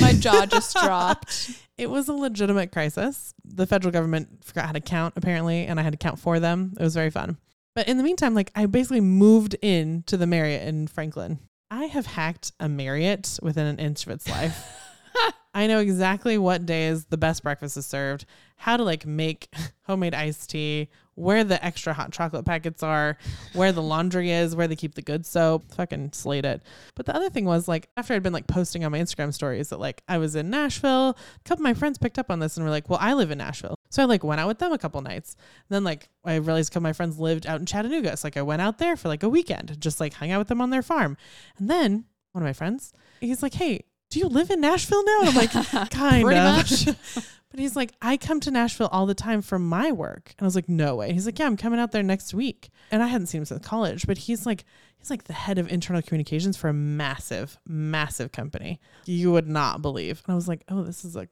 My 0.00 0.12
jaw 0.12 0.44
just 0.50 0.76
dropped. 0.76 1.50
It 1.78 1.88
was 1.88 2.08
a 2.08 2.12
legitimate 2.12 2.70
crisis. 2.70 3.34
The 3.44 3.66
federal 3.66 3.90
government 3.90 4.44
forgot 4.44 4.66
how 4.66 4.72
to 4.72 4.80
count, 4.80 5.14
apparently, 5.16 5.66
and 5.66 5.80
I 5.80 5.82
had 5.82 5.94
to 5.94 5.96
count 5.96 6.18
for 6.18 6.38
them. 6.38 6.74
It 6.78 6.82
was 6.82 6.94
very 6.94 7.10
fun. 7.10 7.38
But 7.74 7.88
in 7.88 7.96
the 7.96 8.02
meantime, 8.02 8.34
like 8.34 8.50
I 8.54 8.66
basically 8.66 9.00
moved 9.00 9.56
in 9.62 10.02
to 10.06 10.16
the 10.16 10.26
Marriott 10.26 10.66
in 10.66 10.86
Franklin. 10.86 11.38
I 11.70 11.86
have 11.86 12.06
hacked 12.06 12.52
a 12.60 12.68
Marriott 12.68 13.38
within 13.42 13.66
an 13.66 13.78
inch 13.78 14.04
of 14.04 14.12
its 14.12 14.28
life. 14.28 14.66
I 15.54 15.66
know 15.66 15.80
exactly 15.80 16.38
what 16.38 16.64
days 16.64 17.04
the 17.06 17.18
best 17.18 17.42
breakfast 17.42 17.76
is 17.76 17.84
served, 17.84 18.24
how 18.56 18.76
to 18.76 18.82
like 18.82 19.04
make 19.04 19.48
homemade 19.86 20.14
iced 20.14 20.50
tea, 20.50 20.88
where 21.14 21.44
the 21.44 21.62
extra 21.62 21.92
hot 21.92 22.10
chocolate 22.10 22.46
packets 22.46 22.82
are, 22.82 23.18
where 23.52 23.72
the 23.72 23.82
laundry 23.82 24.30
is, 24.30 24.56
where 24.56 24.66
they 24.66 24.76
keep 24.76 24.94
the 24.94 25.02
good 25.02 25.26
soap. 25.26 25.70
Fucking 25.74 26.12
slayed 26.12 26.46
it. 26.46 26.62
But 26.94 27.06
the 27.06 27.14
other 27.14 27.28
thing 27.28 27.44
was 27.44 27.68
like 27.68 27.88
after 27.96 28.14
I'd 28.14 28.22
been 28.22 28.32
like 28.32 28.46
posting 28.46 28.84
on 28.84 28.92
my 28.92 28.98
Instagram 28.98 29.32
stories 29.32 29.68
that 29.68 29.80
like 29.80 30.02
I 30.08 30.18
was 30.18 30.36
in 30.36 30.48
Nashville, 30.48 31.10
a 31.10 31.48
couple 31.48 31.62
of 31.62 31.70
my 31.70 31.74
friends 31.74 31.98
picked 31.98 32.18
up 32.18 32.30
on 32.30 32.38
this 32.38 32.56
and 32.56 32.64
were 32.64 32.70
like, 32.70 32.88
"Well, 32.88 32.98
I 33.00 33.12
live 33.12 33.30
in 33.30 33.38
Nashville." 33.38 33.76
So 33.92 34.02
I 34.02 34.06
like 34.06 34.24
went 34.24 34.40
out 34.40 34.48
with 34.48 34.58
them 34.58 34.72
a 34.72 34.78
couple 34.78 35.02
nights. 35.02 35.36
And 35.68 35.76
then 35.76 35.84
like 35.84 36.08
I 36.24 36.36
realized 36.36 36.74
a 36.74 36.78
of 36.78 36.82
my 36.82 36.94
friends 36.94 37.18
lived 37.18 37.46
out 37.46 37.60
in 37.60 37.66
Chattanooga, 37.66 38.16
so 38.16 38.26
like 38.26 38.38
I 38.38 38.42
went 38.42 38.62
out 38.62 38.78
there 38.78 38.96
for 38.96 39.08
like 39.08 39.22
a 39.22 39.28
weekend, 39.28 39.78
just 39.80 40.00
like 40.00 40.14
hung 40.14 40.30
out 40.30 40.38
with 40.38 40.48
them 40.48 40.62
on 40.62 40.70
their 40.70 40.82
farm. 40.82 41.18
And 41.58 41.68
then 41.68 42.06
one 42.32 42.42
of 42.42 42.46
my 42.46 42.54
friends, 42.54 42.94
he's 43.20 43.42
like, 43.42 43.52
"Hey, 43.52 43.84
do 44.08 44.18
you 44.18 44.28
live 44.28 44.50
in 44.50 44.62
Nashville 44.62 45.04
now?" 45.04 45.20
And 45.20 45.28
I'm 45.28 45.34
like, 45.34 45.90
"Kind 45.90 46.32
of." 46.32 47.28
But 47.52 47.60
he's 47.60 47.76
like, 47.76 47.92
I 48.00 48.16
come 48.16 48.40
to 48.40 48.50
Nashville 48.50 48.88
all 48.90 49.04
the 49.04 49.14
time 49.14 49.42
for 49.42 49.58
my 49.58 49.92
work. 49.92 50.34
And 50.38 50.44
I 50.44 50.46
was 50.46 50.54
like, 50.54 50.70
no 50.70 50.96
way. 50.96 51.12
He's 51.12 51.26
like, 51.26 51.38
yeah, 51.38 51.44
I'm 51.44 51.58
coming 51.58 51.78
out 51.78 51.92
there 51.92 52.02
next 52.02 52.32
week. 52.32 52.70
And 52.90 53.02
I 53.02 53.08
hadn't 53.08 53.26
seen 53.26 53.42
him 53.42 53.44
since 53.44 53.64
college, 53.64 54.06
but 54.06 54.16
he's 54.16 54.46
like, 54.46 54.64
he's 54.98 55.10
like 55.10 55.24
the 55.24 55.34
head 55.34 55.58
of 55.58 55.70
internal 55.70 56.00
communications 56.00 56.56
for 56.56 56.68
a 56.68 56.72
massive, 56.72 57.58
massive 57.68 58.32
company. 58.32 58.80
You 59.04 59.32
would 59.32 59.48
not 59.48 59.82
believe. 59.82 60.22
And 60.24 60.32
I 60.32 60.34
was 60.34 60.48
like, 60.48 60.64
oh, 60.70 60.82
this 60.82 61.04
is 61.04 61.14
like, 61.14 61.28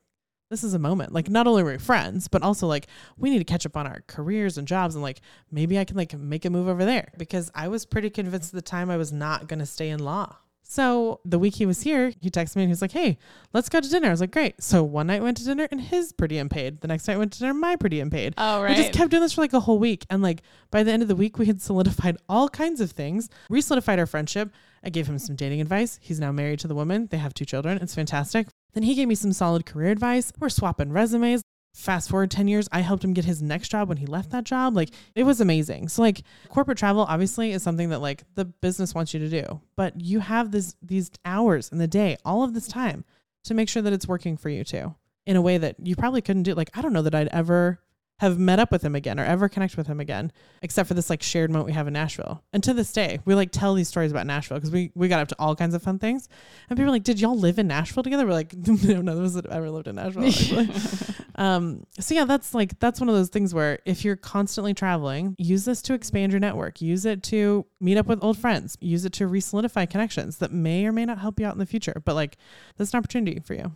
this 0.50 0.64
is 0.64 0.74
a 0.74 0.78
moment. 0.78 1.12
Like, 1.12 1.30
not 1.30 1.46
only 1.46 1.62
were 1.62 1.72
we 1.72 1.78
friends, 1.78 2.28
but 2.28 2.42
also 2.42 2.66
like, 2.66 2.88
we 3.16 3.30
need 3.30 3.38
to 3.38 3.44
catch 3.44 3.64
up 3.64 3.76
on 3.76 3.86
our 3.86 4.02
careers 4.08 4.58
and 4.58 4.66
jobs. 4.66 4.94
And 4.96 5.02
like, 5.02 5.20
maybe 5.50 5.78
I 5.78 5.84
can 5.84 5.96
like 5.96 6.12
make 6.18 6.44
a 6.44 6.50
move 6.50 6.68
over 6.68 6.84
there 6.84 7.12
because 7.16 7.50
I 7.54 7.68
was 7.68 7.86
pretty 7.86 8.10
convinced 8.10 8.52
at 8.52 8.56
the 8.56 8.62
time 8.68 8.90
I 8.90 8.96
was 8.96 9.12
not 9.12 9.46
going 9.46 9.60
to 9.60 9.66
stay 9.66 9.88
in 9.88 10.00
law. 10.00 10.36
So 10.62 11.20
the 11.24 11.38
week 11.38 11.56
he 11.56 11.66
was 11.66 11.82
here, 11.82 12.12
he 12.20 12.30
texted 12.30 12.54
me 12.54 12.62
and 12.62 12.68
he 12.68 12.72
was 12.72 12.82
like, 12.82 12.92
Hey, 12.92 13.18
let's 13.52 13.68
go 13.68 13.80
to 13.80 13.88
dinner. 13.88 14.06
I 14.06 14.10
was 14.12 14.20
like, 14.20 14.30
Great. 14.30 14.62
So 14.62 14.84
one 14.84 15.08
night 15.08 15.20
went 15.20 15.36
to 15.38 15.44
dinner 15.44 15.66
and 15.70 15.80
his 15.80 16.12
per 16.12 16.28
diem 16.28 16.48
paid. 16.48 16.80
The 16.80 16.86
next 16.86 17.08
night 17.08 17.18
went 17.18 17.32
to 17.32 17.40
dinner, 17.40 17.54
my 17.54 17.74
per 17.74 17.88
diem 17.88 18.08
paid. 18.08 18.34
Oh, 18.38 18.62
We 18.62 18.74
just 18.76 18.92
kept 18.92 19.10
doing 19.10 19.22
this 19.22 19.32
for 19.32 19.40
like 19.40 19.52
a 19.52 19.58
whole 19.60 19.80
week. 19.80 20.06
And 20.10 20.22
like 20.22 20.42
by 20.70 20.84
the 20.84 20.92
end 20.92 21.02
of 21.02 21.08
the 21.08 21.16
week, 21.16 21.38
we 21.38 21.46
had 21.46 21.60
solidified 21.60 22.18
all 22.28 22.48
kinds 22.48 22.80
of 22.80 22.92
things, 22.92 23.28
re 23.48 23.60
solidified 23.60 23.98
our 23.98 24.06
friendship. 24.06 24.52
I 24.84 24.90
gave 24.90 25.08
him 25.08 25.18
some 25.18 25.34
dating 25.34 25.60
advice. 25.60 25.98
He's 26.00 26.20
now 26.20 26.30
married 26.30 26.60
to 26.60 26.68
the 26.68 26.74
woman. 26.76 27.08
They 27.10 27.18
have 27.18 27.34
two 27.34 27.44
children. 27.44 27.78
It's 27.82 27.94
fantastic. 27.94 28.46
Then 28.72 28.82
he 28.82 28.94
gave 28.94 29.08
me 29.08 29.14
some 29.14 29.32
solid 29.32 29.66
career 29.66 29.90
advice. 29.90 30.32
We're 30.38 30.48
swapping 30.48 30.92
resumes. 30.92 31.42
Fast 31.72 32.10
forward 32.10 32.32
10 32.32 32.48
years, 32.48 32.68
I 32.72 32.80
helped 32.80 33.04
him 33.04 33.12
get 33.12 33.24
his 33.24 33.40
next 33.40 33.68
job 33.68 33.88
when 33.88 33.98
he 33.98 34.06
left 34.06 34.30
that 34.30 34.42
job. 34.42 34.74
Like 34.74 34.90
it 35.14 35.22
was 35.22 35.40
amazing. 35.40 35.88
So 35.88 36.02
like 36.02 36.22
corporate 36.48 36.78
travel 36.78 37.06
obviously 37.08 37.52
is 37.52 37.62
something 37.62 37.90
that 37.90 38.00
like 38.00 38.24
the 38.34 38.44
business 38.44 38.92
wants 38.92 39.14
you 39.14 39.20
to 39.20 39.28
do, 39.28 39.60
but 39.76 40.00
you 40.00 40.18
have 40.18 40.50
this 40.50 40.74
these 40.82 41.10
hours 41.24 41.68
in 41.70 41.78
the 41.78 41.86
day, 41.86 42.16
all 42.24 42.42
of 42.42 42.54
this 42.54 42.66
time 42.66 43.04
to 43.44 43.54
make 43.54 43.68
sure 43.68 43.82
that 43.82 43.92
it's 43.92 44.08
working 44.08 44.36
for 44.36 44.48
you 44.48 44.64
too 44.64 44.94
in 45.26 45.36
a 45.36 45.42
way 45.42 45.58
that 45.58 45.76
you 45.78 45.94
probably 45.94 46.20
couldn't 46.20 46.42
do. 46.42 46.54
Like 46.54 46.76
I 46.76 46.82
don't 46.82 46.92
know 46.92 47.02
that 47.02 47.14
I'd 47.14 47.28
ever 47.28 47.78
have 48.20 48.38
met 48.38 48.58
up 48.58 48.70
with 48.70 48.84
him 48.84 48.94
again 48.94 49.18
or 49.18 49.24
ever 49.24 49.48
connect 49.48 49.78
with 49.78 49.86
him 49.86 49.98
again, 49.98 50.30
except 50.60 50.86
for 50.86 50.92
this 50.92 51.08
like 51.08 51.22
shared 51.22 51.50
moment 51.50 51.66
we 51.66 51.72
have 51.72 51.86
in 51.86 51.94
Nashville. 51.94 52.42
And 52.52 52.62
to 52.64 52.74
this 52.74 52.92
day, 52.92 53.18
we 53.24 53.34
like 53.34 53.50
tell 53.50 53.72
these 53.72 53.88
stories 53.88 54.10
about 54.10 54.26
Nashville 54.26 54.58
because 54.58 54.70
we, 54.70 54.92
we 54.94 55.08
got 55.08 55.20
up 55.20 55.28
to 55.28 55.36
all 55.38 55.56
kinds 55.56 55.74
of 55.74 55.82
fun 55.82 55.98
things. 55.98 56.28
And 56.68 56.76
people 56.76 56.90
are 56.90 56.92
like, 56.92 57.02
Did 57.02 57.18
y'all 57.18 57.38
live 57.38 57.58
in 57.58 57.66
Nashville 57.66 58.02
together? 58.02 58.26
We're 58.26 58.32
like, 58.32 58.54
No, 58.66 59.00
none 59.00 59.08
of 59.16 59.24
us 59.24 59.42
ever 59.50 59.70
lived 59.70 59.88
in 59.88 59.96
Nashville. 59.96 60.66
Um, 61.40 61.84
so 61.98 62.14
yeah, 62.14 62.26
that's 62.26 62.52
like 62.52 62.78
that's 62.80 63.00
one 63.00 63.08
of 63.08 63.14
those 63.14 63.30
things 63.30 63.54
where 63.54 63.78
if 63.86 64.04
you're 64.04 64.14
constantly 64.14 64.74
traveling, 64.74 65.34
use 65.38 65.64
this 65.64 65.80
to 65.82 65.94
expand 65.94 66.32
your 66.32 66.38
network. 66.38 66.82
Use 66.82 67.06
it 67.06 67.22
to 67.24 67.64
meet 67.80 67.96
up 67.96 68.06
with 68.06 68.22
old 68.22 68.36
friends. 68.36 68.76
Use 68.82 69.06
it 69.06 69.14
to 69.14 69.26
re-solidify 69.26 69.86
connections 69.86 70.36
that 70.38 70.52
may 70.52 70.84
or 70.84 70.92
may 70.92 71.06
not 71.06 71.18
help 71.18 71.40
you 71.40 71.46
out 71.46 71.54
in 71.54 71.58
the 71.58 71.64
future. 71.64 72.02
But 72.04 72.14
like 72.14 72.36
that's 72.76 72.92
an 72.92 72.98
opportunity 72.98 73.40
for 73.40 73.54
you. 73.54 73.72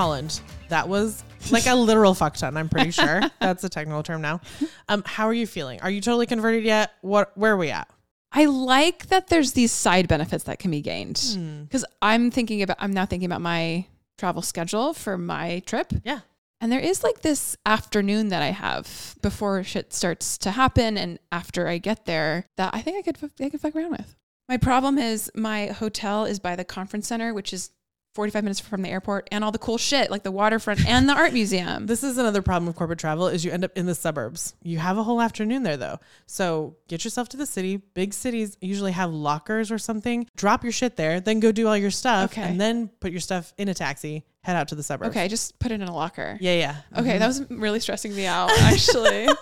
Holland. 0.00 0.40
That 0.70 0.88
was 0.88 1.22
like 1.50 1.66
a 1.66 1.74
literal 1.74 2.14
fuck 2.14 2.34
ton. 2.34 2.56
I'm 2.56 2.70
pretty 2.70 2.90
sure 2.90 3.20
that's 3.38 3.62
a 3.64 3.68
technical 3.68 4.02
term 4.02 4.22
now. 4.22 4.40
Um, 4.88 5.02
how 5.04 5.26
are 5.26 5.34
you 5.34 5.46
feeling? 5.46 5.78
Are 5.82 5.90
you 5.90 6.00
totally 6.00 6.24
converted 6.24 6.64
yet? 6.64 6.92
What? 7.02 7.36
Where 7.36 7.52
are 7.52 7.56
we 7.58 7.68
at? 7.70 7.86
I 8.32 8.46
like 8.46 9.08
that 9.08 9.28
there's 9.28 9.52
these 9.52 9.72
side 9.72 10.08
benefits 10.08 10.44
that 10.44 10.58
can 10.58 10.70
be 10.70 10.80
gained 10.80 11.18
Hmm. 11.34 11.64
because 11.64 11.84
I'm 12.00 12.30
thinking 12.30 12.62
about, 12.62 12.78
I'm 12.80 12.92
now 12.92 13.04
thinking 13.04 13.26
about 13.26 13.42
my 13.42 13.84
travel 14.16 14.40
schedule 14.40 14.94
for 14.94 15.18
my 15.18 15.60
trip. 15.66 15.92
Yeah. 16.02 16.20
And 16.62 16.72
there 16.72 16.80
is 16.80 17.02
like 17.04 17.20
this 17.20 17.58
afternoon 17.66 18.28
that 18.28 18.40
I 18.42 18.52
have 18.52 19.16
before 19.20 19.62
shit 19.64 19.92
starts 19.92 20.38
to 20.38 20.52
happen 20.52 20.96
and 20.96 21.18
after 21.30 21.68
I 21.68 21.76
get 21.76 22.06
there 22.06 22.46
that 22.56 22.72
I 22.72 22.80
think 22.80 22.96
I 22.96 23.02
could 23.02 23.30
I 23.38 23.50
could 23.50 23.60
fuck 23.60 23.76
around 23.76 23.90
with. 23.90 24.16
My 24.48 24.56
problem 24.56 24.96
is 24.96 25.30
my 25.34 25.66
hotel 25.66 26.24
is 26.24 26.38
by 26.38 26.56
the 26.56 26.64
conference 26.64 27.06
center, 27.08 27.34
which 27.34 27.52
is 27.52 27.70
45 28.14 28.42
minutes 28.44 28.60
from 28.60 28.82
the 28.82 28.88
airport, 28.88 29.28
and 29.30 29.44
all 29.44 29.52
the 29.52 29.58
cool 29.58 29.78
shit 29.78 30.10
like 30.10 30.22
the 30.24 30.32
waterfront 30.32 30.84
and 30.86 31.08
the 31.08 31.12
art 31.12 31.32
museum. 31.32 31.86
This 31.86 32.02
is 32.02 32.18
another 32.18 32.42
problem 32.42 32.66
with 32.66 32.76
corporate 32.76 32.98
travel 32.98 33.28
is 33.28 33.44
you 33.44 33.52
end 33.52 33.64
up 33.64 33.70
in 33.76 33.86
the 33.86 33.94
suburbs. 33.94 34.54
You 34.62 34.78
have 34.78 34.98
a 34.98 35.02
whole 35.02 35.20
afternoon 35.20 35.62
there 35.62 35.76
though. 35.76 35.98
So 36.26 36.76
get 36.88 37.04
yourself 37.04 37.28
to 37.30 37.36
the 37.36 37.46
city. 37.46 37.76
Big 37.76 38.12
cities 38.12 38.56
usually 38.60 38.92
have 38.92 39.12
lockers 39.12 39.70
or 39.70 39.78
something. 39.78 40.26
Drop 40.36 40.62
your 40.64 40.72
shit 40.72 40.96
there, 40.96 41.20
then 41.20 41.38
go 41.40 41.52
do 41.52 41.68
all 41.68 41.76
your 41.76 41.90
stuff 41.92 42.32
Okay. 42.32 42.42
and 42.42 42.60
then 42.60 42.88
put 43.00 43.12
your 43.12 43.20
stuff 43.20 43.52
in 43.58 43.68
a 43.68 43.74
taxi, 43.74 44.24
head 44.42 44.56
out 44.56 44.68
to 44.68 44.74
the 44.74 44.82
suburbs. 44.82 45.10
okay, 45.16 45.28
just 45.28 45.58
put 45.60 45.70
it 45.70 45.80
in 45.80 45.86
a 45.88 45.94
locker. 45.94 46.36
Yeah, 46.40 46.54
yeah. 46.54 46.76
Okay, 46.98 47.16
Mhm. 47.16 47.18
that 47.20 47.26
was 47.28 47.50
really 47.50 47.78
stressing 47.80 48.14
me 48.14 48.26
out 48.26 48.50
actually. 48.60 49.28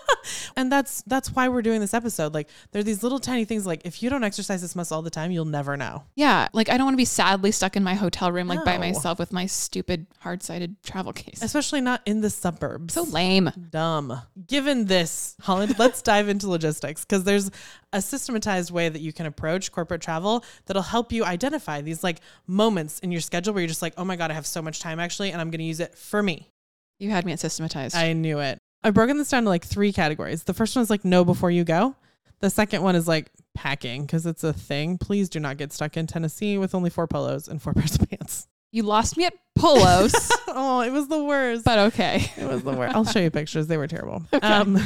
and 0.57 0.71
that's 0.71 1.03
that's 1.07 1.31
why 1.33 1.49
we're 1.49 1.63
doing 1.63 1.81
this 1.81 1.95
episode. 1.95 2.35
Like 2.35 2.49
there 2.73 2.81
are 2.81 2.85
these 2.85 3.03
little 3.03 3.19
tiny 3.19 3.45
things 3.45 3.67
like 3.67 3.83
if 3.85 4.03
you 4.03 4.11
don't 4.11 4.25
exercise 4.25 4.61
this 4.63 4.75
muscle 4.77 4.97
all 4.97 5.03
the 5.03 5.11
time, 5.11 5.31
you'll 5.31 5.45
never 5.45 5.77
know. 5.77 6.05
yeah, 6.17 6.49
like 6.53 6.69
I 6.69 6.77
don't 6.77 6.87
want 6.87 6.95
to 6.95 6.99
be 6.99 7.05
sadly 7.05 7.53
stuck 7.53 7.77
in 7.77 7.83
my 7.83 7.95
hotel 7.95 8.33
room 8.33 8.49
like 8.49 8.65
by 8.65 8.79
myself 8.79 9.19
with 9.19 9.33
my 9.33 9.47
stupid 9.47 10.07
hard-sided 10.21 10.83
travel 10.83 11.13
case. 11.13 11.43
Especially 11.43 11.81
not 11.81 12.03
in 12.07 12.21
the 12.21 12.31
suburbs. 12.31 12.95
so 12.95 13.03
lame. 13.05 13.51
dumb. 13.71 14.21
Given 14.47 14.87
this, 14.87 15.37
Holland, 15.41 15.79
let's 15.79 16.03
dive 16.03 16.29
into 16.29 16.49
logistics 16.49 17.05
because 17.05 17.25
there's 17.25 17.51
a 17.93 18.03
systematized 18.03 18.71
way 18.71 18.89
that 18.89 19.01
you 19.01 19.13
can 19.13 19.27
approach 19.27 19.73
corporate 19.73 20.01
travel 20.01 20.45
that'll 20.67 20.83
help 20.83 21.13
you 21.13 21.25
identify 21.25 21.81
these 21.81 22.05
like 22.05 22.21
moments 22.47 22.99
in 23.01 23.11
your 23.11 23.21
schedule 23.21 23.55
where 23.55 23.63
you're 23.63 23.69
just 23.69 23.83
like, 23.83 23.95
oh 23.97 24.05
my 24.05 24.17
God, 24.17 24.31
I 24.31 24.35
have 24.35 24.47
so 24.47 24.61
much 24.63 24.81
time 24.81 25.01
actually, 25.01 25.33
and 25.33 25.41
I'm 25.41 25.51
going 25.51 25.61
to 25.61 25.65
use 25.65 25.81
it 25.81 25.97
for 25.97 26.23
me. 26.23 26.51
You 26.99 27.11
had 27.11 27.25
me 27.25 27.33
at 27.33 27.41
systematized. 27.41 27.95
I 27.97 28.13
knew 28.13 28.41
it. 28.41 28.59
I've 28.83 28.95
broken 28.95 29.19
this 29.19 29.31
down 29.31 29.45
to 29.45 29.49
like 29.49 29.65
three 29.65 29.93
categories. 29.93 30.45
The 30.45 30.55
first 30.55 30.77
one 30.77 30.83
is 30.83 30.91
like 30.91 31.05
know 31.05 31.25
before 31.25 31.51
you 31.51 31.65
go. 31.65 31.97
The 32.41 32.51
second 32.51 32.83
one 32.83 32.95
is 32.95 33.09
like 33.09 33.31
packing 33.55 34.03
because 34.03 34.25
it's 34.27 34.45
a 34.45 34.53
thing. 34.53 34.99
Please 34.99 35.29
do 35.29 35.41
not 35.41 35.57
get 35.57 35.73
stuck 35.73 35.97
in 35.97 36.07
Tennessee 36.07 36.57
with 36.59 36.75
only 36.75 36.91
four 36.91 37.07
polos 37.09 37.49
and 37.49 37.61
four 37.61 37.73
pairs 37.75 37.97
of 37.97 38.09
pants. 38.09 38.47
you 38.71 38.85
lost 38.85 39.17
me 39.17 39.25
at 39.25 39.35
polos, 39.57 40.15
oh, 40.49 40.83
it 40.83 40.93
was 40.93 41.09
the 41.09 41.23
worst. 41.25 41.65
but 41.65 41.79
okay. 41.93 42.31
It 42.37 42.47
was 42.47 42.63
the 42.63 42.73
worst. 42.73 42.95
I'll 42.95 43.05
show 43.05 43.19
you 43.19 43.31
pictures. 43.31 43.67
They 43.67 43.77
were 43.77 43.89
terrible. 43.89 44.23
Okay. 44.33 44.47
Um, 44.47 44.79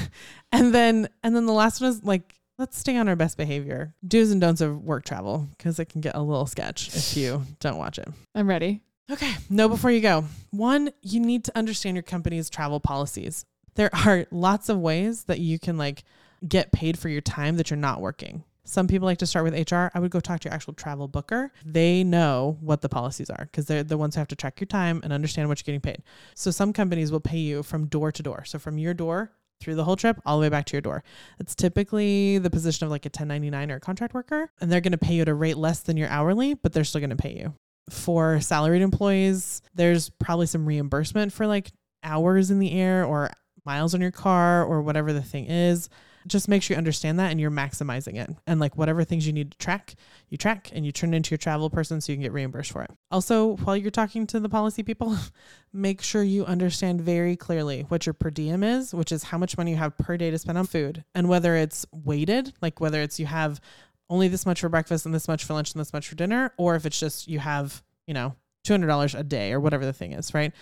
and 0.50 0.74
then 0.74 1.08
and 1.22 1.36
then 1.36 1.44
the 1.46 1.52
last 1.52 1.80
one 1.82 1.90
is 1.90 2.02
like 2.02 2.34
let's 2.58 2.78
stay 2.78 2.96
on 2.96 3.08
our 3.08 3.16
best 3.16 3.36
behavior. 3.36 3.94
Do's 4.06 4.30
and 4.30 4.40
don'ts 4.40 4.62
of 4.62 4.82
work 4.82 5.04
travel 5.04 5.48
because 5.58 5.78
it 5.78 5.86
can 5.90 6.00
get 6.00 6.14
a 6.14 6.22
little 6.22 6.46
sketch 6.46 6.88
if 6.88 7.16
you 7.16 7.44
don't 7.60 7.76
watch 7.76 7.98
it. 7.98 8.08
I'm 8.34 8.48
ready. 8.48 8.80
Okay, 9.10 9.34
know 9.50 9.68
before 9.68 9.90
you 9.90 10.00
go. 10.00 10.24
One, 10.50 10.90
you 11.02 11.20
need 11.20 11.44
to 11.44 11.58
understand 11.58 11.96
your 11.96 12.02
company's 12.02 12.48
travel 12.48 12.80
policies. 12.80 13.44
There 13.74 13.90
are 14.06 14.26
lots 14.30 14.68
of 14.68 14.78
ways 14.78 15.24
that 15.24 15.40
you 15.40 15.58
can 15.58 15.76
like 15.76 16.04
get 16.46 16.72
paid 16.72 16.98
for 16.98 17.08
your 17.08 17.20
time 17.20 17.56
that 17.56 17.70
you're 17.70 17.76
not 17.76 18.00
working. 18.00 18.44
Some 18.64 18.86
people 18.86 19.06
like 19.06 19.18
to 19.18 19.26
start 19.26 19.44
with 19.44 19.72
HR. 19.72 19.90
I 19.92 19.98
would 19.98 20.12
go 20.12 20.20
talk 20.20 20.40
to 20.40 20.48
your 20.48 20.54
actual 20.54 20.72
travel 20.72 21.08
booker. 21.08 21.52
They 21.64 22.04
know 22.04 22.58
what 22.60 22.80
the 22.80 22.88
policies 22.88 23.28
are 23.28 23.48
because 23.50 23.66
they're 23.66 23.82
the 23.82 23.98
ones 23.98 24.14
who 24.14 24.20
have 24.20 24.28
to 24.28 24.36
track 24.36 24.60
your 24.60 24.68
time 24.68 25.00
and 25.02 25.12
understand 25.12 25.48
what 25.48 25.58
you're 25.58 25.64
getting 25.64 25.80
paid. 25.80 26.02
So 26.36 26.52
some 26.52 26.72
companies 26.72 27.10
will 27.10 27.20
pay 27.20 27.38
you 27.38 27.64
from 27.64 27.86
door 27.86 28.12
to 28.12 28.22
door. 28.22 28.44
So 28.44 28.60
from 28.60 28.78
your 28.78 28.94
door 28.94 29.32
through 29.60 29.74
the 29.74 29.84
whole 29.84 29.96
trip 29.96 30.20
all 30.24 30.38
the 30.38 30.42
way 30.42 30.48
back 30.48 30.66
to 30.66 30.74
your 30.74 30.80
door. 30.80 31.02
It's 31.40 31.54
typically 31.54 32.38
the 32.38 32.50
position 32.50 32.84
of 32.84 32.90
like 32.90 33.04
a 33.04 33.08
1099 33.08 33.70
or 33.70 33.76
a 33.76 33.80
contract 33.80 34.14
worker, 34.14 34.50
and 34.60 34.70
they're 34.70 34.80
going 34.80 34.92
to 34.92 34.98
pay 34.98 35.14
you 35.14 35.22
at 35.22 35.28
a 35.28 35.34
rate 35.34 35.56
less 35.56 35.80
than 35.80 35.96
your 35.96 36.08
hourly, 36.08 36.54
but 36.54 36.72
they're 36.72 36.82
still 36.82 37.00
going 37.00 37.10
to 37.10 37.16
pay 37.16 37.36
you 37.36 37.54
for 37.90 38.40
salaried 38.40 38.82
employees, 38.82 39.62
there's 39.74 40.10
probably 40.10 40.46
some 40.46 40.66
reimbursement 40.66 41.32
for 41.32 41.46
like 41.46 41.70
hours 42.02 42.50
in 42.50 42.58
the 42.58 42.72
air 42.72 43.04
or 43.04 43.30
miles 43.64 43.94
on 43.94 44.00
your 44.00 44.10
car 44.10 44.64
or 44.64 44.82
whatever 44.82 45.12
the 45.12 45.22
thing 45.22 45.46
is. 45.46 45.88
Just 46.26 46.48
make 46.48 46.62
sure 46.62 46.74
you 46.74 46.78
understand 46.78 47.18
that 47.18 47.32
and 47.32 47.40
you're 47.40 47.50
maximizing 47.50 48.16
it. 48.16 48.30
And 48.46 48.60
like 48.60 48.76
whatever 48.76 49.02
things 49.02 49.26
you 49.26 49.32
need 49.32 49.50
to 49.50 49.58
track, 49.58 49.94
you 50.28 50.38
track 50.38 50.70
and 50.72 50.86
you 50.86 50.92
turn 50.92 51.12
it 51.12 51.16
into 51.16 51.32
your 51.32 51.38
travel 51.38 51.68
person 51.68 52.00
so 52.00 52.12
you 52.12 52.16
can 52.16 52.22
get 52.22 52.32
reimbursed 52.32 52.70
for 52.70 52.82
it. 52.82 52.90
Also, 53.10 53.56
while 53.56 53.76
you're 53.76 53.90
talking 53.90 54.26
to 54.28 54.38
the 54.38 54.48
policy 54.48 54.84
people, 54.84 55.16
make 55.72 56.00
sure 56.00 56.22
you 56.22 56.44
understand 56.44 57.00
very 57.00 57.34
clearly 57.34 57.82
what 57.88 58.06
your 58.06 58.12
per 58.12 58.30
diem 58.30 58.62
is, 58.62 58.94
which 58.94 59.10
is 59.10 59.24
how 59.24 59.38
much 59.38 59.58
money 59.58 59.72
you 59.72 59.76
have 59.78 59.98
per 59.98 60.16
day 60.16 60.30
to 60.30 60.38
spend 60.38 60.58
on 60.58 60.66
food 60.66 61.04
and 61.14 61.28
whether 61.28 61.56
it's 61.56 61.84
weighted, 61.90 62.52
like 62.62 62.80
whether 62.80 63.02
it's 63.02 63.18
you 63.18 63.26
have 63.26 63.60
only 64.08 64.28
this 64.28 64.46
much 64.46 64.60
for 64.60 64.68
breakfast 64.68 65.06
and 65.06 65.14
this 65.14 65.26
much 65.26 65.44
for 65.44 65.54
lunch 65.54 65.72
and 65.72 65.80
this 65.80 65.92
much 65.92 66.06
for 66.06 66.14
dinner, 66.14 66.52
or 66.56 66.76
if 66.76 66.86
it's 66.86 67.00
just 67.00 67.26
you 67.26 67.40
have, 67.40 67.82
you 68.06 68.14
know, 68.14 68.36
$200 68.66 69.18
a 69.18 69.24
day 69.24 69.52
or 69.52 69.60
whatever 69.60 69.84
the 69.84 69.92
thing 69.92 70.12
is, 70.12 70.34
right? 70.34 70.52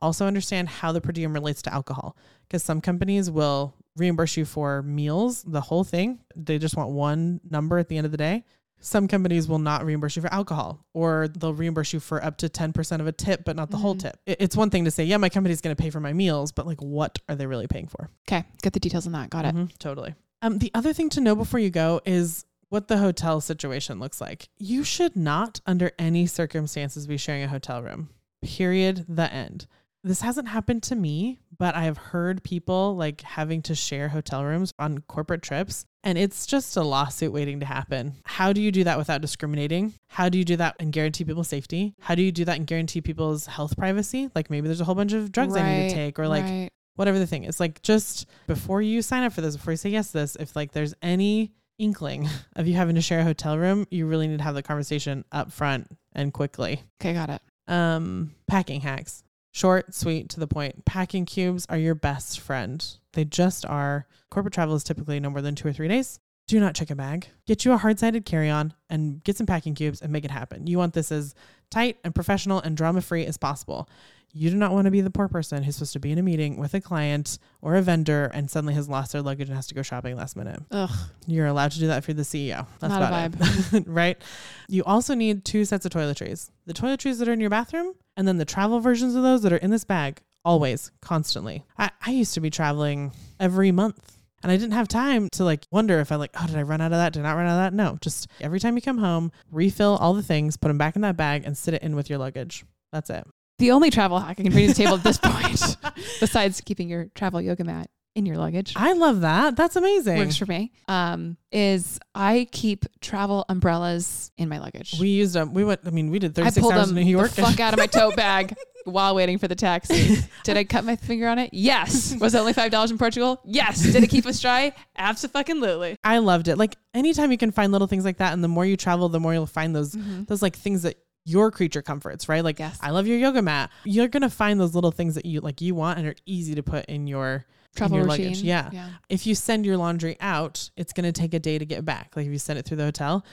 Also 0.00 0.26
understand 0.26 0.68
how 0.68 0.92
the 0.92 1.00
per 1.00 1.12
diem 1.12 1.32
relates 1.32 1.62
to 1.62 1.72
alcohol 1.72 2.16
because 2.46 2.62
some 2.62 2.80
companies 2.80 3.30
will 3.30 3.74
reimburse 3.96 4.36
you 4.36 4.44
for 4.44 4.82
meals, 4.82 5.42
the 5.44 5.60
whole 5.60 5.84
thing. 5.84 6.18
They 6.36 6.58
just 6.58 6.76
want 6.76 6.90
one 6.90 7.40
number 7.48 7.78
at 7.78 7.88
the 7.88 7.96
end 7.96 8.04
of 8.04 8.10
the 8.10 8.18
day. 8.18 8.44
Some 8.80 9.08
companies 9.08 9.48
will 9.48 9.60
not 9.60 9.84
reimburse 9.86 10.14
you 10.16 10.20
for 10.22 10.32
alcohol 10.34 10.84
or 10.92 11.28
they'll 11.28 11.54
reimburse 11.54 11.92
you 11.94 12.00
for 12.00 12.22
up 12.22 12.36
to 12.38 12.48
10% 12.50 13.00
of 13.00 13.06
a 13.06 13.12
tip, 13.12 13.44
but 13.44 13.56
not 13.56 13.70
the 13.70 13.78
whole 13.78 13.94
Mhm. 13.94 14.00
tip. 14.00 14.18
It's 14.26 14.56
one 14.56 14.68
thing 14.68 14.84
to 14.84 14.90
say, 14.90 15.04
yeah, 15.04 15.16
my 15.16 15.30
company's 15.30 15.62
going 15.62 15.74
to 15.74 15.80
pay 15.82 15.88
for 15.90 16.00
my 16.00 16.12
meals, 16.12 16.52
but 16.52 16.66
like 16.66 16.82
what 16.82 17.18
are 17.28 17.34
they 17.36 17.46
really 17.46 17.66
paying 17.68 17.86
for? 17.86 18.10
Okay, 18.28 18.44
get 18.62 18.72
the 18.74 18.80
details 18.80 19.06
on 19.06 19.12
that. 19.12 19.30
Got 19.30 19.46
it. 19.46 19.54
Mhm, 19.54 19.70
totally. 19.78 20.14
Um, 20.42 20.58
the 20.58 20.70
other 20.74 20.92
thing 20.92 21.08
to 21.10 21.20
know 21.22 21.34
before 21.34 21.60
you 21.60 21.70
go 21.70 22.02
is 22.04 22.44
what 22.68 22.88
the 22.88 22.98
hotel 22.98 23.40
situation 23.40 24.00
looks 24.00 24.20
like. 24.20 24.48
You 24.58 24.84
should 24.84 25.16
not, 25.16 25.60
under 25.64 25.92
any 25.98 26.26
circumstances, 26.26 27.06
be 27.06 27.16
sharing 27.16 27.42
a 27.44 27.48
hotel 27.48 27.82
room. 27.82 28.10
Period. 28.42 29.06
The 29.08 29.32
end. 29.32 29.66
This 30.06 30.20
hasn't 30.20 30.48
happened 30.48 30.82
to 30.84 30.94
me, 30.94 31.38
but 31.56 31.74
I 31.74 31.84
have 31.84 31.96
heard 31.96 32.42
people 32.44 32.94
like 32.94 33.22
having 33.22 33.62
to 33.62 33.74
share 33.74 34.10
hotel 34.10 34.44
rooms 34.44 34.70
on 34.78 34.98
corporate 34.98 35.40
trips, 35.40 35.86
and 36.02 36.18
it's 36.18 36.44
just 36.44 36.76
a 36.76 36.82
lawsuit 36.82 37.32
waiting 37.32 37.60
to 37.60 37.66
happen. 37.66 38.14
How 38.26 38.52
do 38.52 38.60
you 38.60 38.70
do 38.70 38.84
that 38.84 38.98
without 38.98 39.22
discriminating? 39.22 39.94
How 40.08 40.28
do 40.28 40.36
you 40.36 40.44
do 40.44 40.56
that 40.56 40.76
and 40.78 40.92
guarantee 40.92 41.24
people's 41.24 41.48
safety? 41.48 41.94
How 42.00 42.14
do 42.14 42.22
you 42.22 42.32
do 42.32 42.44
that 42.44 42.58
and 42.58 42.66
guarantee 42.66 43.00
people's 43.00 43.46
health 43.46 43.78
privacy? 43.78 44.28
Like 44.34 44.50
maybe 44.50 44.68
there's 44.68 44.82
a 44.82 44.84
whole 44.84 44.94
bunch 44.94 45.14
of 45.14 45.32
drugs 45.32 45.56
I 45.56 45.62
need 45.78 45.88
to 45.88 45.94
take, 45.94 46.18
or 46.18 46.28
like 46.28 46.44
right. 46.44 46.70
whatever 46.96 47.18
the 47.18 47.26
thing 47.26 47.44
is 47.44 47.58
like 47.58 47.80
just 47.80 48.26
before 48.46 48.82
you 48.82 49.00
sign 49.00 49.22
up 49.22 49.32
for 49.32 49.40
this 49.40 49.56
before 49.56 49.72
you 49.72 49.78
say 49.78 49.88
yes 49.88 50.08
to 50.08 50.18
this 50.18 50.36
if 50.36 50.54
like 50.54 50.72
there's 50.72 50.94
any 51.00 51.52
inkling 51.78 52.28
of 52.56 52.68
you 52.68 52.74
having 52.74 52.94
to 52.94 53.00
share 53.00 53.20
a 53.20 53.24
hotel 53.24 53.56
room 53.58 53.86
you 53.90 54.06
really 54.06 54.28
need 54.28 54.36
to 54.38 54.44
have 54.44 54.54
the 54.54 54.62
conversation 54.62 55.24
up 55.32 55.50
front 55.50 55.90
and 56.12 56.32
quickly 56.32 56.82
Okay, 57.00 57.14
got 57.14 57.30
it. 57.30 57.40
um 57.68 58.32
packing 58.46 58.80
hacks 58.82 59.24
short 59.54 59.94
sweet 59.94 60.28
to 60.30 60.40
the 60.40 60.46
point. 60.46 60.84
Packing 60.84 61.24
cubes 61.24 61.64
are 61.70 61.78
your 61.78 61.94
best 61.94 62.40
friend. 62.40 62.84
They 63.12 63.24
just 63.24 63.64
are. 63.64 64.06
Corporate 64.28 64.52
travel 64.52 64.74
is 64.74 64.84
typically 64.84 65.20
no 65.20 65.30
more 65.30 65.40
than 65.40 65.54
two 65.54 65.68
or 65.68 65.72
three 65.72 65.88
days 65.88 66.20
do 66.46 66.60
not 66.60 66.74
check 66.74 66.90
a 66.90 66.94
bag 66.94 67.28
get 67.46 67.64
you 67.64 67.72
a 67.72 67.76
hard-sided 67.76 68.24
carry-on 68.24 68.72
and 68.90 69.22
get 69.24 69.36
some 69.36 69.46
packing 69.46 69.74
cubes 69.74 70.00
and 70.02 70.12
make 70.12 70.24
it 70.24 70.30
happen 70.30 70.66
you 70.66 70.78
want 70.78 70.92
this 70.94 71.10
as 71.10 71.34
tight 71.70 71.96
and 72.04 72.14
professional 72.14 72.60
and 72.60 72.76
drama-free 72.76 73.24
as 73.24 73.36
possible 73.36 73.88
you 74.36 74.50
do 74.50 74.56
not 74.56 74.72
want 74.72 74.86
to 74.86 74.90
be 74.90 75.00
the 75.00 75.10
poor 75.10 75.28
person 75.28 75.62
who's 75.62 75.76
supposed 75.76 75.92
to 75.92 76.00
be 76.00 76.10
in 76.10 76.18
a 76.18 76.22
meeting 76.22 76.56
with 76.56 76.74
a 76.74 76.80
client 76.80 77.38
or 77.62 77.76
a 77.76 77.82
vendor 77.82 78.30
and 78.34 78.50
suddenly 78.50 78.74
has 78.74 78.88
lost 78.88 79.12
their 79.12 79.22
luggage 79.22 79.48
and 79.48 79.54
has 79.54 79.68
to 79.68 79.74
go 79.74 79.82
shopping 79.82 80.16
last 80.16 80.34
minute. 80.36 80.60
Ugh, 80.72 80.90
You're 81.28 81.46
allowed 81.46 81.70
to 81.70 81.78
do 81.78 81.86
that 81.86 81.98
if 81.98 82.08
you're 82.08 82.16
the 82.16 82.22
CEO. 82.22 82.66
That's 82.80 82.92
Not 82.92 83.02
a 83.02 83.06
about 83.06 83.72
it. 83.72 83.84
right? 83.86 84.20
You 84.68 84.82
also 84.82 85.14
need 85.14 85.44
two 85.44 85.64
sets 85.64 85.86
of 85.86 85.92
toiletries. 85.92 86.50
The 86.66 86.74
toiletries 86.74 87.20
that 87.20 87.28
are 87.28 87.32
in 87.32 87.38
your 87.40 87.48
bathroom 87.48 87.94
and 88.16 88.26
then 88.26 88.38
the 88.38 88.44
travel 88.44 88.80
versions 88.80 89.14
of 89.14 89.22
those 89.22 89.42
that 89.42 89.52
are 89.52 89.58
in 89.58 89.70
this 89.70 89.84
bag 89.84 90.20
always, 90.44 90.90
constantly. 91.00 91.64
I, 91.78 91.92
I 92.04 92.10
used 92.10 92.34
to 92.34 92.40
be 92.40 92.50
traveling 92.50 93.12
every 93.38 93.70
month. 93.70 94.13
And 94.44 94.52
I 94.52 94.58
didn't 94.58 94.74
have 94.74 94.88
time 94.88 95.30
to 95.32 95.42
like 95.44 95.66
wonder 95.70 96.00
if 96.00 96.12
I 96.12 96.16
like, 96.16 96.30
oh, 96.38 96.46
did 96.46 96.56
I 96.56 96.62
run 96.62 96.82
out 96.82 96.92
of 96.92 96.98
that? 96.98 97.14
Did 97.14 97.20
I 97.20 97.30
not 97.30 97.36
run 97.36 97.46
out 97.46 97.52
of 97.52 97.72
that? 97.72 97.72
No, 97.72 97.96
just 98.02 98.28
every 98.42 98.60
time 98.60 98.76
you 98.76 98.82
come 98.82 98.98
home, 98.98 99.32
refill 99.50 99.96
all 99.96 100.12
the 100.12 100.22
things, 100.22 100.58
put 100.58 100.68
them 100.68 100.76
back 100.76 100.96
in 100.96 101.02
that 101.02 101.16
bag, 101.16 101.44
and 101.46 101.56
sit 101.56 101.72
it 101.72 101.82
in 101.82 101.96
with 101.96 102.10
your 102.10 102.18
luggage. 102.18 102.62
That's 102.92 103.08
it. 103.08 103.26
the 103.58 103.70
only 103.70 103.88
travel 103.88 104.18
hack 104.18 104.38
I 104.38 104.42
can 104.42 104.52
bring 104.52 104.68
to 104.68 104.74
the 104.74 104.82
table 104.82 104.96
at 104.96 105.02
this 105.02 105.16
point, 105.16 105.76
besides 106.20 106.60
keeping 106.60 106.90
your 106.90 107.06
travel 107.14 107.40
yoga 107.40 107.64
mat 107.64 107.88
in 108.14 108.26
your 108.26 108.36
luggage, 108.36 108.74
I 108.76 108.92
love 108.92 109.22
that. 109.22 109.56
That's 109.56 109.76
amazing. 109.76 110.18
works 110.18 110.36
for 110.36 110.46
me. 110.46 110.72
Um, 110.88 111.38
is 111.50 111.98
I 112.14 112.46
keep 112.52 112.84
travel 113.00 113.46
umbrellas 113.48 114.30
in 114.36 114.50
my 114.50 114.58
luggage. 114.58 114.96
We 115.00 115.08
used 115.08 115.32
them. 115.32 115.54
We 115.54 115.64
went. 115.64 115.80
I 115.86 115.90
mean, 115.90 116.10
we 116.10 116.18
did 116.18 116.34
36 116.34 116.60
pulled 116.60 116.74
hours 116.74 116.90
in 116.90 116.96
New 116.96 117.02
York. 117.02 117.30
the 117.30 117.42
fuck 117.42 117.60
out 117.60 117.72
of 117.72 117.78
my 117.78 117.86
tote 117.86 118.14
bag 118.14 118.54
while 118.84 119.14
waiting 119.14 119.38
for 119.38 119.48
the 119.48 119.54
taxi. 119.54 120.16
Did 120.44 120.56
I 120.56 120.64
cut 120.64 120.84
my 120.84 120.96
finger 120.96 121.28
on 121.28 121.38
it? 121.38 121.50
Yes. 121.52 122.14
Was 122.20 122.34
it 122.34 122.38
only 122.38 122.52
five 122.52 122.70
dollars 122.70 122.90
in 122.90 122.98
Portugal? 122.98 123.40
Yes. 123.44 123.82
Did 123.82 124.02
it 124.04 124.10
keep 124.10 124.26
us 124.26 124.40
dry? 124.40 124.72
Absolutely. 124.96 125.96
I 126.04 126.18
loved 126.18 126.48
it. 126.48 126.56
Like 126.56 126.76
anytime 126.92 127.30
you 127.32 127.38
can 127.38 127.50
find 127.50 127.72
little 127.72 127.86
things 127.88 128.04
like 128.04 128.18
that, 128.18 128.32
and 128.32 128.42
the 128.42 128.48
more 128.48 128.64
you 128.64 128.76
travel, 128.76 129.08
the 129.08 129.20
more 129.20 129.32
you'll 129.34 129.46
find 129.46 129.74
those 129.74 129.94
Mm-hmm. 129.94 130.24
those 130.24 130.42
like 130.42 130.56
things 130.56 130.82
that 130.82 130.96
your 131.24 131.50
creature 131.50 131.82
comforts, 131.82 132.28
right? 132.28 132.42
Like 132.44 132.58
Yes. 132.58 132.78
I 132.82 132.90
love 132.90 133.06
your 133.06 133.16
yoga 133.18 133.42
mat. 133.42 133.70
You're 133.84 134.08
gonna 134.08 134.30
find 134.30 134.60
those 134.60 134.74
little 134.74 134.90
things 134.90 135.14
that 135.14 135.24
you 135.24 135.40
like 135.40 135.60
you 135.60 135.74
want 135.74 135.98
and 135.98 136.08
are 136.08 136.14
easy 136.26 136.54
to 136.56 136.62
put 136.62 136.84
in 136.86 137.06
your 137.06 137.46
Travel 137.76 137.98
your 137.98 138.06
routine. 138.06 138.26
luggage, 138.26 138.42
yeah. 138.42 138.70
Yeah. 138.72 138.88
if 139.08 139.26
you 139.26 139.34
send 139.34 139.66
your 139.66 139.76
laundry 139.76 140.16
out, 140.20 140.70
it's 140.76 140.92
going 140.92 141.06
to 141.06 141.10
take 141.12 141.34
a 141.34 141.40
day 141.40 141.58
to 141.58 141.66
get 141.66 141.84
back. 141.84 142.12
Like 142.14 142.24
if 142.26 142.30
you 142.30 142.38
send 142.38 142.56
it 142.56 142.64
through 142.64 142.76
the 142.76 142.84
hotel, 142.84 143.24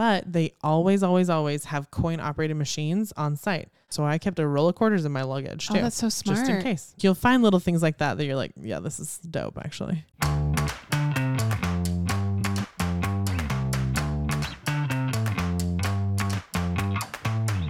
but 0.00 0.32
they 0.32 0.54
always, 0.64 1.02
always, 1.02 1.28
always 1.28 1.66
have 1.66 1.90
coin 1.90 2.20
operated 2.20 2.56
machines 2.56 3.12
on 3.18 3.36
site. 3.36 3.68
So 3.90 4.02
I 4.02 4.16
kept 4.16 4.38
a 4.38 4.46
roll 4.46 4.66
of 4.66 4.74
quarters 4.74 5.04
in 5.04 5.12
my 5.12 5.24
luggage 5.24 5.68
too. 5.68 5.74
Oh, 5.74 5.76
too, 5.76 5.82
that's 5.82 5.96
so 5.96 6.08
smart. 6.08 6.38
just 6.38 6.50
in 6.50 6.62
case. 6.62 6.94
You'll 7.02 7.14
find 7.14 7.42
little 7.42 7.60
things 7.60 7.82
like 7.82 7.98
that 7.98 8.16
that 8.16 8.24
you're 8.24 8.34
like, 8.34 8.52
yeah, 8.58 8.80
this 8.80 8.98
is 8.98 9.18
dope 9.18 9.58
actually. 9.58 10.02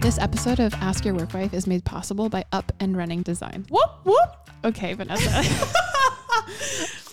This 0.01 0.17
episode 0.21 0.61
of 0.61 0.73
Ask 0.75 1.05
Your 1.05 1.15
Work 1.15 1.35
Wife 1.35 1.53
is 1.53 1.67
made 1.67 1.85
possible 1.85 2.29
by 2.29 2.45
Up 2.53 2.71
and 2.79 2.97
Running 2.97 3.23
Design. 3.23 3.67
Whoop, 3.71 3.91
whoop. 4.05 4.51
Okay, 4.65 4.95
Vanessa. 4.95 5.43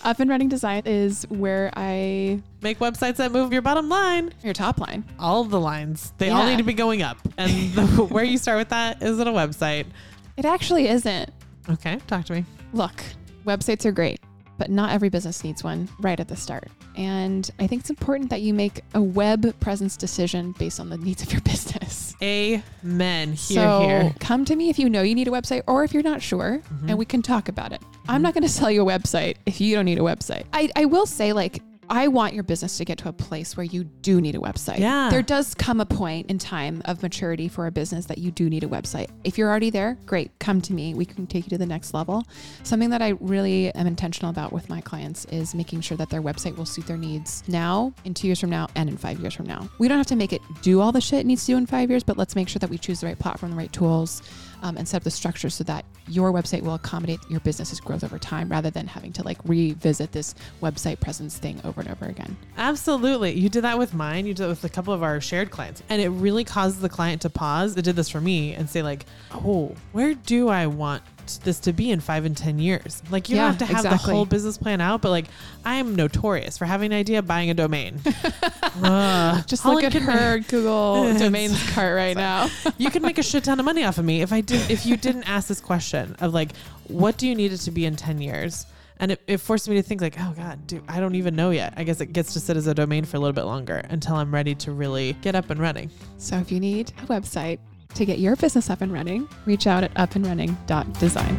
Up 0.08 0.20
and 0.20 0.30
Running 0.30 0.48
Design 0.48 0.84
is 0.86 1.26
where 1.28 1.70
I 1.76 2.40
Make 2.62 2.78
websites 2.78 3.16
that 3.16 3.30
move 3.30 3.52
your 3.52 3.60
bottom 3.60 3.90
line. 3.90 4.32
your 4.42 4.54
top 4.54 4.80
line. 4.80 5.04
All 5.18 5.42
of 5.42 5.50
the 5.50 5.60
lines, 5.60 6.14
they 6.16 6.30
all 6.30 6.46
need 6.46 6.56
to 6.56 6.62
be 6.64 6.72
going 6.72 7.02
up. 7.02 7.18
And 7.36 7.74
the, 7.74 7.82
where 8.08 8.24
you 8.24 8.38
start 8.38 8.56
with 8.56 8.70
that 8.70 9.02
is 9.02 9.20
at 9.20 9.26
a 9.26 9.30
website. 9.30 9.84
It 10.38 10.46
actually 10.46 10.88
isn't. 10.88 11.30
Okay, 11.68 11.98
talk 12.06 12.24
to 12.24 12.32
me. 12.32 12.46
Look, 12.72 13.04
websites 13.44 13.84
are 13.84 13.92
great, 13.92 14.18
but 14.56 14.70
not 14.70 14.92
every 14.92 15.10
business 15.10 15.44
needs 15.44 15.62
one 15.62 15.90
right 16.00 16.18
at 16.18 16.28
the 16.28 16.36
start. 16.36 16.68
And 16.96 17.50
I 17.58 17.66
think 17.66 17.80
it's 17.80 17.90
important 17.90 18.30
that 18.30 18.40
you 18.40 18.54
make 18.54 18.80
a 18.94 19.02
web 19.02 19.60
presence 19.60 19.94
decision 19.94 20.54
based 20.58 20.80
on 20.80 20.88
the 20.88 20.96
needs 20.96 21.22
of 21.22 21.30
your 21.32 21.42
business. 21.42 22.07
Amen. 22.22 23.28
Here, 23.28 23.36
so 23.36 23.80
here. 23.80 24.14
come 24.20 24.44
to 24.46 24.56
me 24.56 24.70
if 24.70 24.78
you 24.78 24.90
know 24.90 25.02
you 25.02 25.14
need 25.14 25.28
a 25.28 25.30
website 25.30 25.62
or 25.66 25.84
if 25.84 25.94
you're 25.94 26.02
not 26.02 26.20
sure 26.20 26.60
Mhm. 26.82 26.88
and 26.90 26.98
we 26.98 27.04
can 27.04 27.22
talk 27.22 27.48
about 27.48 27.72
it. 27.72 27.80
I'm 28.08 28.22
not 28.22 28.34
going 28.34 28.42
to 28.42 28.48
sell 28.48 28.70
you 28.70 28.82
a 28.82 28.84
website 28.98 29.36
if 29.46 29.60
you 29.60 29.74
don't 29.76 29.84
need 29.84 29.98
a 29.98 30.02
website. 30.02 30.44
I, 30.52 30.68
I 30.74 30.84
will 30.86 31.06
say, 31.06 31.32
like, 31.32 31.62
I 31.90 32.08
want 32.08 32.34
your 32.34 32.42
business 32.42 32.76
to 32.78 32.84
get 32.84 32.98
to 32.98 33.08
a 33.08 33.12
place 33.12 33.56
where 33.56 33.64
you 33.64 33.84
do 33.84 34.20
need 34.20 34.34
a 34.34 34.38
website. 34.38 34.78
Yeah. 34.78 35.08
There 35.10 35.22
does 35.22 35.54
come 35.54 35.80
a 35.80 35.86
point 35.86 36.30
in 36.30 36.38
time 36.38 36.82
of 36.84 37.02
maturity 37.02 37.48
for 37.48 37.66
a 37.66 37.70
business 37.70 38.06
that 38.06 38.18
you 38.18 38.30
do 38.30 38.50
need 38.50 38.64
a 38.64 38.68
website. 38.68 39.08
If 39.24 39.38
you're 39.38 39.48
already 39.48 39.70
there, 39.70 39.96
great, 40.06 40.30
come 40.38 40.60
to 40.62 40.72
me. 40.72 40.94
We 40.94 41.04
can 41.04 41.26
take 41.26 41.46
you 41.46 41.50
to 41.50 41.58
the 41.58 41.66
next 41.66 41.94
level. 41.94 42.24
Something 42.62 42.90
that 42.90 43.02
I 43.02 43.10
really 43.20 43.74
am 43.74 43.86
intentional 43.86 44.30
about 44.30 44.52
with 44.52 44.68
my 44.68 44.80
clients 44.80 45.24
is 45.26 45.54
making 45.54 45.80
sure 45.80 45.96
that 45.96 46.10
their 46.10 46.22
website 46.22 46.56
will 46.56 46.66
suit 46.66 46.86
their 46.86 46.96
needs 46.96 47.42
now, 47.48 47.92
in 48.04 48.14
two 48.14 48.26
years 48.26 48.40
from 48.40 48.50
now, 48.50 48.68
and 48.74 48.88
in 48.88 48.96
five 48.96 49.20
years 49.20 49.34
from 49.34 49.46
now. 49.46 49.68
We 49.78 49.88
don't 49.88 49.98
have 49.98 50.06
to 50.08 50.16
make 50.16 50.32
it 50.32 50.42
do 50.62 50.80
all 50.80 50.92
the 50.92 51.00
shit 51.00 51.20
it 51.20 51.26
needs 51.26 51.46
to 51.46 51.52
do 51.52 51.56
in 51.56 51.66
five 51.66 51.90
years, 51.90 52.02
but 52.02 52.18
let's 52.18 52.36
make 52.36 52.48
sure 52.48 52.60
that 52.60 52.70
we 52.70 52.78
choose 52.78 53.00
the 53.00 53.06
right 53.06 53.18
platform, 53.18 53.52
the 53.52 53.56
right 53.58 53.72
tools, 53.72 54.22
um, 54.62 54.76
and 54.76 54.86
set 54.86 54.98
up 54.98 55.04
the 55.04 55.10
structure 55.10 55.50
so 55.50 55.64
that 55.64 55.84
your 56.08 56.32
website 56.32 56.62
will 56.62 56.74
accommodate 56.74 57.20
your 57.28 57.40
business's 57.40 57.80
growth 57.80 58.02
over 58.02 58.18
time 58.18 58.48
rather 58.48 58.70
than 58.70 58.86
having 58.86 59.12
to 59.12 59.22
like 59.22 59.38
revisit 59.44 60.12
this 60.12 60.34
website 60.62 61.00
presence 61.00 61.36
thing 61.38 61.60
over 61.64 61.80
and 61.80 61.90
over 61.90 62.06
again. 62.06 62.36
Absolutely. 62.56 63.32
You 63.32 63.48
did 63.48 63.64
that 63.64 63.78
with 63.78 63.94
mine. 63.94 64.26
You 64.26 64.34
did 64.34 64.44
it 64.44 64.48
with 64.48 64.64
a 64.64 64.68
couple 64.68 64.92
of 64.92 65.02
our 65.02 65.20
shared 65.20 65.50
clients. 65.50 65.82
And 65.88 66.00
it 66.00 66.08
really 66.08 66.44
causes 66.44 66.80
the 66.80 66.88
client 66.88 67.22
to 67.22 67.30
pause. 67.30 67.76
It 67.76 67.82
did 67.82 67.96
this 67.96 68.08
for 68.08 68.20
me 68.20 68.54
and 68.54 68.68
say, 68.68 68.82
like, 68.82 69.04
oh, 69.32 69.74
where 69.92 70.14
do 70.14 70.48
I 70.48 70.66
want 70.66 71.02
this 71.36 71.60
to 71.60 71.72
be 71.72 71.90
in 71.90 72.00
five 72.00 72.24
and 72.24 72.36
10 72.36 72.58
years? 72.58 73.02
Like, 73.10 73.28
you 73.28 73.36
Yeah, 73.36 73.42
don't 73.42 73.50
have 73.50 73.58
to 73.58 73.66
have 73.66 73.84
exactly. 73.84 74.10
the 74.10 74.16
whole 74.16 74.24
business 74.26 74.56
plan 74.58 74.80
out, 74.80 75.02
but 75.02 75.10
like, 75.10 75.26
I 75.64 75.74
am 75.76 75.94
notorious 75.94 76.56
for 76.58 76.64
having 76.64 76.92
an 76.92 76.98
idea, 76.98 77.20
buying 77.22 77.50
a 77.50 77.54
domain. 77.54 78.00
Just 79.46 79.64
All 79.64 79.74
look 79.74 79.84
at 79.84 79.92
her 79.92 80.38
Google 80.48 81.12
domains 81.18 81.60
cart 81.72 81.94
right 81.94 82.16
now. 82.16 82.48
you 82.78 82.90
can 82.90 83.02
make 83.02 83.18
a 83.18 83.22
shit 83.22 83.44
ton 83.44 83.58
of 83.58 83.64
money 83.64 83.84
off 83.84 83.98
of 83.98 84.04
me 84.04 84.22
if 84.22 84.32
I 84.32 84.40
did 84.40 84.70
if 84.70 84.86
you 84.86 84.96
didn't 84.96 85.28
ask 85.28 85.48
this 85.48 85.60
question 85.60 86.16
of 86.20 86.32
like 86.34 86.54
what 86.88 87.16
do 87.18 87.26
you 87.28 87.34
need 87.34 87.52
it 87.52 87.58
to 87.58 87.70
be 87.70 87.84
in 87.84 87.96
10 87.96 88.20
years 88.20 88.66
and 89.00 89.12
it, 89.12 89.20
it 89.26 89.36
forced 89.38 89.68
me 89.68 89.76
to 89.76 89.82
think 89.82 90.00
like 90.00 90.14
oh 90.18 90.32
god 90.34 90.66
dude 90.66 90.82
i 90.88 90.98
don't 91.00 91.14
even 91.14 91.36
know 91.36 91.50
yet 91.50 91.74
i 91.76 91.84
guess 91.84 92.00
it 92.00 92.12
gets 92.12 92.32
to 92.32 92.40
sit 92.40 92.56
as 92.56 92.66
a 92.66 92.74
domain 92.74 93.04
for 93.04 93.16
a 93.16 93.20
little 93.20 93.34
bit 93.34 93.44
longer 93.44 93.76
until 93.90 94.16
i'm 94.16 94.32
ready 94.32 94.54
to 94.54 94.72
really 94.72 95.12
get 95.20 95.34
up 95.34 95.50
and 95.50 95.60
running 95.60 95.90
So 96.16 96.36
if 96.38 96.50
you 96.50 96.60
need 96.60 96.90
a 97.02 97.06
website 97.06 97.58
to 97.94 98.04
get 98.04 98.18
your 98.18 98.36
business 98.36 98.70
up 98.70 98.80
and 98.80 98.92
running, 98.92 99.28
reach 99.46 99.66
out 99.66 99.82
at 99.84 99.92
upandrunning.design. 99.94 101.38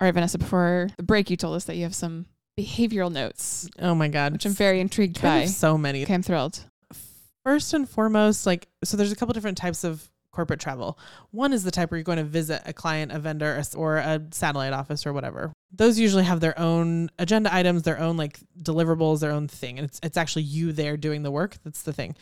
All 0.00 0.06
right, 0.06 0.14
Vanessa, 0.14 0.38
before 0.38 0.88
the 0.96 1.02
break, 1.02 1.28
you 1.28 1.36
told 1.36 1.56
us 1.56 1.64
that 1.64 1.74
you 1.76 1.82
have 1.82 1.94
some 1.94 2.26
behavioral 2.58 3.10
notes, 3.12 3.68
oh 3.78 3.94
my 3.94 4.08
god 4.08 4.32
which 4.32 4.44
I'm 4.44 4.52
very 4.52 4.80
intrigued 4.80 5.22
by. 5.22 5.44
so 5.44 5.78
many 5.78 6.02
Okay, 6.02 6.14
I'm 6.14 6.22
thrilled. 6.24 6.64
first 7.44 7.72
and 7.72 7.88
foremost, 7.88 8.46
like, 8.46 8.66
so 8.84 8.96
there's 8.96 9.12
a 9.12 9.16
couple 9.16 9.32
different 9.32 9.58
types 9.58 9.84
of 9.84 10.08
corporate 10.32 10.58
travel. 10.60 10.98
One 11.30 11.52
is 11.52 11.62
the 11.64 11.70
type 11.70 11.90
where 11.90 11.98
you're 11.98 12.04
going 12.04 12.18
to 12.18 12.24
visit 12.24 12.62
a 12.64 12.72
client, 12.72 13.10
a 13.12 13.18
vendor, 13.18 13.60
or 13.76 13.96
a 13.98 14.20
satellite 14.32 14.72
office 14.72 15.06
or 15.06 15.12
whatever. 15.12 15.52
Those 15.70 15.98
usually 15.98 16.24
have 16.24 16.40
their 16.40 16.58
own 16.58 17.10
agenda 17.18 17.54
items, 17.54 17.82
their 17.82 17.98
own 17.98 18.16
like 18.16 18.38
deliverables, 18.60 19.20
their 19.20 19.32
own 19.32 19.48
thing. 19.48 19.78
And 19.78 19.86
it's, 19.86 20.00
it's 20.02 20.16
actually 20.16 20.42
you 20.42 20.72
there 20.72 20.96
doing 20.96 21.22
the 21.22 21.30
work. 21.30 21.56
That's 21.64 21.82
the 21.82 21.92
thing. 21.92 22.16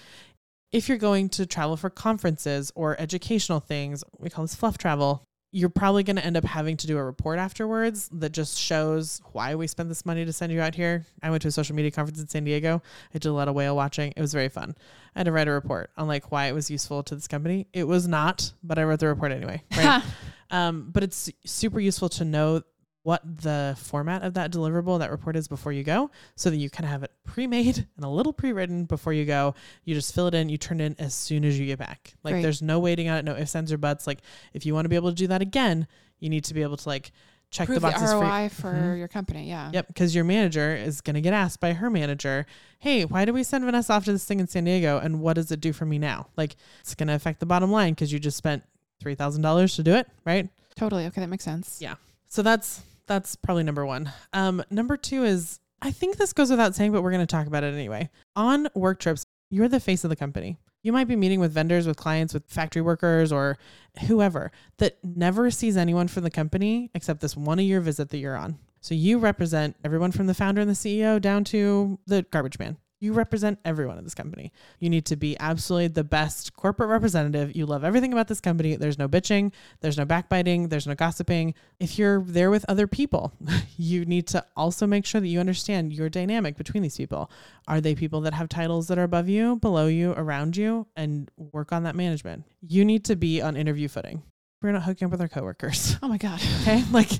If 0.72 0.88
you're 0.88 0.98
going 0.98 1.28
to 1.30 1.46
travel 1.46 1.76
for 1.76 1.88
conferences 1.88 2.72
or 2.74 3.00
educational 3.00 3.60
things, 3.60 4.02
we 4.18 4.30
call 4.30 4.44
this 4.44 4.54
fluff 4.54 4.78
travel. 4.78 5.22
You're 5.52 5.70
probably 5.70 6.02
going 6.02 6.16
to 6.16 6.26
end 6.26 6.36
up 6.36 6.44
having 6.44 6.76
to 6.78 6.88
do 6.88 6.98
a 6.98 7.04
report 7.04 7.38
afterwards 7.38 8.10
that 8.12 8.32
just 8.32 8.58
shows 8.58 9.22
why 9.32 9.54
we 9.54 9.68
spent 9.68 9.88
this 9.88 10.04
money 10.04 10.24
to 10.24 10.32
send 10.32 10.52
you 10.52 10.60
out 10.60 10.74
here. 10.74 11.06
I 11.22 11.30
went 11.30 11.42
to 11.42 11.48
a 11.48 11.52
social 11.52 11.76
media 11.76 11.92
conference 11.92 12.20
in 12.20 12.28
San 12.28 12.44
Diego. 12.44 12.82
I 13.14 13.18
did 13.18 13.28
a 13.28 13.32
lot 13.32 13.48
of 13.48 13.54
whale 13.54 13.76
watching. 13.76 14.12
It 14.16 14.20
was 14.20 14.34
very 14.34 14.48
fun. 14.48 14.76
I 15.14 15.20
had 15.20 15.26
to 15.26 15.32
write 15.32 15.48
a 15.48 15.52
report 15.52 15.90
on 15.96 16.08
like 16.08 16.32
why 16.32 16.46
it 16.46 16.52
was 16.52 16.68
useful 16.68 17.04
to 17.04 17.14
this 17.14 17.28
company. 17.28 17.68
It 17.72 17.84
was 17.84 18.08
not, 18.08 18.52
but 18.62 18.78
I 18.78 18.84
wrote 18.84 18.98
the 18.98 19.06
report 19.06 19.32
anyway. 19.32 19.62
Right. 19.74 20.02
um, 20.50 20.90
but 20.92 21.04
it's 21.04 21.30
super 21.46 21.80
useful 21.80 22.10
to 22.10 22.24
know 22.24 22.62
what 23.06 23.22
the 23.42 23.76
format 23.78 24.24
of 24.24 24.34
that 24.34 24.50
deliverable, 24.50 24.98
that 24.98 25.12
report 25.12 25.36
is 25.36 25.46
before 25.46 25.70
you 25.70 25.84
go, 25.84 26.10
so 26.34 26.50
that 26.50 26.56
you 26.56 26.68
kind 26.68 26.84
of 26.84 26.90
have 26.90 27.04
it 27.04 27.12
pre-made 27.24 27.86
and 27.96 28.04
a 28.04 28.08
little 28.08 28.32
pre-written 28.32 28.84
before 28.84 29.12
you 29.12 29.24
go. 29.24 29.54
You 29.84 29.94
just 29.94 30.12
fill 30.12 30.26
it 30.26 30.34
in, 30.34 30.48
you 30.48 30.58
turn 30.58 30.80
it 30.80 30.86
in 30.86 30.96
as 30.98 31.14
soon 31.14 31.44
as 31.44 31.56
you 31.56 31.66
get 31.66 31.78
back. 31.78 32.14
Like 32.24 32.32
Great. 32.32 32.42
there's 32.42 32.62
no 32.62 32.80
waiting 32.80 33.08
on 33.08 33.18
it, 33.18 33.24
no 33.24 33.36
ifs, 33.36 33.54
ands, 33.54 33.72
or 33.72 33.78
buts. 33.78 34.08
Like 34.08 34.18
if 34.54 34.66
you 34.66 34.74
want 34.74 34.86
to 34.86 34.88
be 34.88 34.96
able 34.96 35.10
to 35.10 35.14
do 35.14 35.28
that 35.28 35.40
again, 35.40 35.86
you 36.18 36.28
need 36.28 36.42
to 36.46 36.54
be 36.54 36.62
able 36.62 36.76
to 36.78 36.88
like 36.88 37.12
check 37.52 37.66
Prove 37.68 37.80
the 37.80 37.86
the, 37.86 37.92
boxes 37.92 38.10
for 38.10 38.18
ROI 38.22 38.48
for 38.48 38.72
Mhm. 38.72 38.98
your 38.98 39.06
company. 39.06 39.48
Yeah. 39.48 39.70
Yep, 39.72 39.86
because 39.86 40.12
your 40.12 40.24
manager 40.24 40.74
is 40.74 41.00
going 41.00 41.14
to 41.14 41.20
get 41.20 41.32
asked 41.32 41.60
by 41.60 41.74
her 41.74 41.88
manager, 41.88 42.44
"Hey, 42.80 43.04
why 43.04 43.24
did 43.24 43.34
we 43.34 43.44
send 43.44 43.64
Vanessa 43.64 43.92
off 43.92 44.04
to 44.06 44.12
this 44.12 44.24
thing 44.24 44.40
in 44.40 44.48
San 44.48 44.64
Diego, 44.64 44.98
and 44.98 45.20
what 45.20 45.34
does 45.34 45.52
it 45.52 45.60
do 45.60 45.72
for 45.72 45.86
me 45.86 46.00
now?" 46.00 46.26
Like, 46.36 46.56
it's 46.80 46.96
going 46.96 47.06
to 47.06 47.14
affect 47.14 47.38
the 47.38 47.46
bottom 47.46 47.70
line 47.70 47.92
because 47.92 48.12
you 48.12 48.18
just 48.18 48.36
spent 48.36 48.64
three 48.98 49.14
thousand 49.14 49.42
dollars 49.42 49.76
to 49.76 49.84
do 49.84 49.94
it, 49.94 50.08
right? 50.24 50.48
Totally. 50.74 51.06
Okay, 51.06 51.20
that 51.20 51.28
makes 51.28 51.44
sense. 51.44 51.78
Yeah. 51.80 51.94
So 52.26 52.42
that's 52.42 52.82
that's 53.06 53.36
probably 53.36 53.62
number 53.62 53.84
one. 53.86 54.12
Um, 54.32 54.62
number 54.70 54.96
two 54.96 55.24
is 55.24 55.60
I 55.82 55.90
think 55.90 56.16
this 56.16 56.32
goes 56.32 56.50
without 56.50 56.74
saying, 56.74 56.92
but 56.92 57.02
we're 57.02 57.10
going 57.10 57.26
to 57.26 57.26
talk 57.26 57.46
about 57.46 57.64
it 57.64 57.74
anyway. 57.74 58.10
On 58.34 58.68
work 58.74 58.98
trips, 58.98 59.26
you're 59.50 59.68
the 59.68 59.80
face 59.80 60.04
of 60.04 60.10
the 60.10 60.16
company. 60.16 60.58
You 60.82 60.92
might 60.92 61.08
be 61.08 61.16
meeting 61.16 61.40
with 61.40 61.52
vendors, 61.52 61.86
with 61.86 61.96
clients, 61.96 62.32
with 62.32 62.46
factory 62.46 62.82
workers, 62.82 63.32
or 63.32 63.58
whoever 64.06 64.52
that 64.78 64.98
never 65.04 65.50
sees 65.50 65.76
anyone 65.76 66.08
from 66.08 66.22
the 66.22 66.30
company 66.30 66.90
except 66.94 67.20
this 67.20 67.36
one 67.36 67.58
a 67.58 67.62
year 67.62 67.80
visit 67.80 68.10
that 68.10 68.18
you're 68.18 68.36
on. 68.36 68.58
So 68.80 68.94
you 68.94 69.18
represent 69.18 69.76
everyone 69.84 70.12
from 70.12 70.28
the 70.28 70.34
founder 70.34 70.60
and 70.60 70.70
the 70.70 70.74
CEO 70.74 71.20
down 71.20 71.42
to 71.44 71.98
the 72.06 72.22
garbage 72.30 72.58
man. 72.58 72.76
You 72.98 73.12
represent 73.12 73.58
everyone 73.64 73.98
in 73.98 74.04
this 74.04 74.14
company. 74.14 74.52
You 74.78 74.88
need 74.88 75.04
to 75.06 75.16
be 75.16 75.36
absolutely 75.38 75.88
the 75.88 76.04
best 76.04 76.54
corporate 76.54 76.88
representative. 76.88 77.54
You 77.54 77.66
love 77.66 77.84
everything 77.84 78.12
about 78.12 78.28
this 78.28 78.40
company. 78.40 78.76
There's 78.76 78.98
no 78.98 79.08
bitching, 79.08 79.52
there's 79.80 79.98
no 79.98 80.06
backbiting, 80.06 80.68
there's 80.68 80.86
no 80.86 80.94
gossiping. 80.94 81.54
If 81.78 81.98
you're 81.98 82.22
there 82.22 82.50
with 82.50 82.64
other 82.68 82.86
people, 82.86 83.32
you 83.76 84.04
need 84.06 84.26
to 84.28 84.44
also 84.56 84.86
make 84.86 85.04
sure 85.04 85.20
that 85.20 85.28
you 85.28 85.40
understand 85.40 85.92
your 85.92 86.08
dynamic 86.08 86.56
between 86.56 86.82
these 86.82 86.96
people. 86.96 87.30
Are 87.68 87.80
they 87.80 87.94
people 87.94 88.22
that 88.22 88.34
have 88.34 88.48
titles 88.48 88.88
that 88.88 88.98
are 88.98 89.04
above 89.04 89.28
you, 89.28 89.56
below 89.56 89.86
you, 89.88 90.12
around 90.12 90.56
you, 90.56 90.86
and 90.96 91.30
work 91.36 91.72
on 91.72 91.82
that 91.82 91.96
management? 91.96 92.44
You 92.62 92.84
need 92.84 93.04
to 93.06 93.16
be 93.16 93.42
on 93.42 93.56
interview 93.56 93.88
footing. 93.88 94.22
We're 94.62 94.72
not 94.72 94.82
hooking 94.84 95.06
up 95.06 95.12
with 95.12 95.20
our 95.20 95.28
coworkers. 95.28 95.96
Oh 96.02 96.08
my 96.08 96.18
God. 96.18 96.40
Okay. 96.62 96.82
Like, 96.90 97.10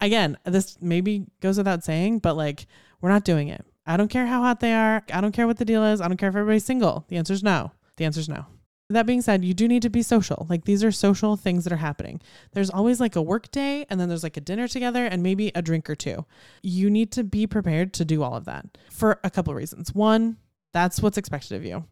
again, 0.00 0.38
this 0.44 0.78
maybe 0.80 1.26
goes 1.40 1.58
without 1.58 1.84
saying, 1.84 2.20
but 2.20 2.36
like, 2.36 2.66
we're 3.00 3.10
not 3.10 3.24
doing 3.24 3.48
it. 3.48 3.64
I 3.86 3.96
don't 3.96 4.08
care 4.08 4.26
how 4.26 4.40
hot 4.40 4.60
they 4.60 4.72
are. 4.72 5.02
I 5.12 5.20
don't 5.20 5.32
care 5.32 5.46
what 5.46 5.58
the 5.58 5.64
deal 5.64 5.84
is. 5.84 6.00
I 6.00 6.08
don't 6.08 6.16
care 6.16 6.28
if 6.28 6.36
everybody's 6.36 6.64
single. 6.64 7.04
The 7.08 7.16
answer 7.16 7.32
is 7.32 7.42
no. 7.42 7.72
The 7.96 8.04
answer 8.04 8.20
is 8.20 8.28
no. 8.28 8.46
That 8.90 9.06
being 9.06 9.22
said, 9.22 9.44
you 9.44 9.54
do 9.54 9.66
need 9.66 9.82
to 9.82 9.90
be 9.90 10.02
social. 10.02 10.46
Like, 10.50 10.64
these 10.64 10.84
are 10.84 10.92
social 10.92 11.36
things 11.36 11.64
that 11.64 11.72
are 11.72 11.76
happening. 11.76 12.20
There's 12.52 12.70
always 12.70 13.00
like 13.00 13.16
a 13.16 13.22
work 13.22 13.50
day, 13.50 13.86
and 13.88 13.98
then 13.98 14.08
there's 14.08 14.22
like 14.22 14.36
a 14.36 14.42
dinner 14.42 14.68
together, 14.68 15.06
and 15.06 15.22
maybe 15.22 15.50
a 15.54 15.62
drink 15.62 15.88
or 15.88 15.94
two. 15.94 16.26
You 16.62 16.90
need 16.90 17.10
to 17.12 17.24
be 17.24 17.46
prepared 17.46 17.94
to 17.94 18.04
do 18.04 18.22
all 18.22 18.34
of 18.34 18.44
that 18.44 18.66
for 18.90 19.20
a 19.24 19.30
couple 19.30 19.52
of 19.52 19.56
reasons. 19.56 19.94
One, 19.94 20.36
that's 20.74 21.00
what's 21.00 21.16
expected 21.16 21.56
of 21.56 21.64
you. 21.64 21.84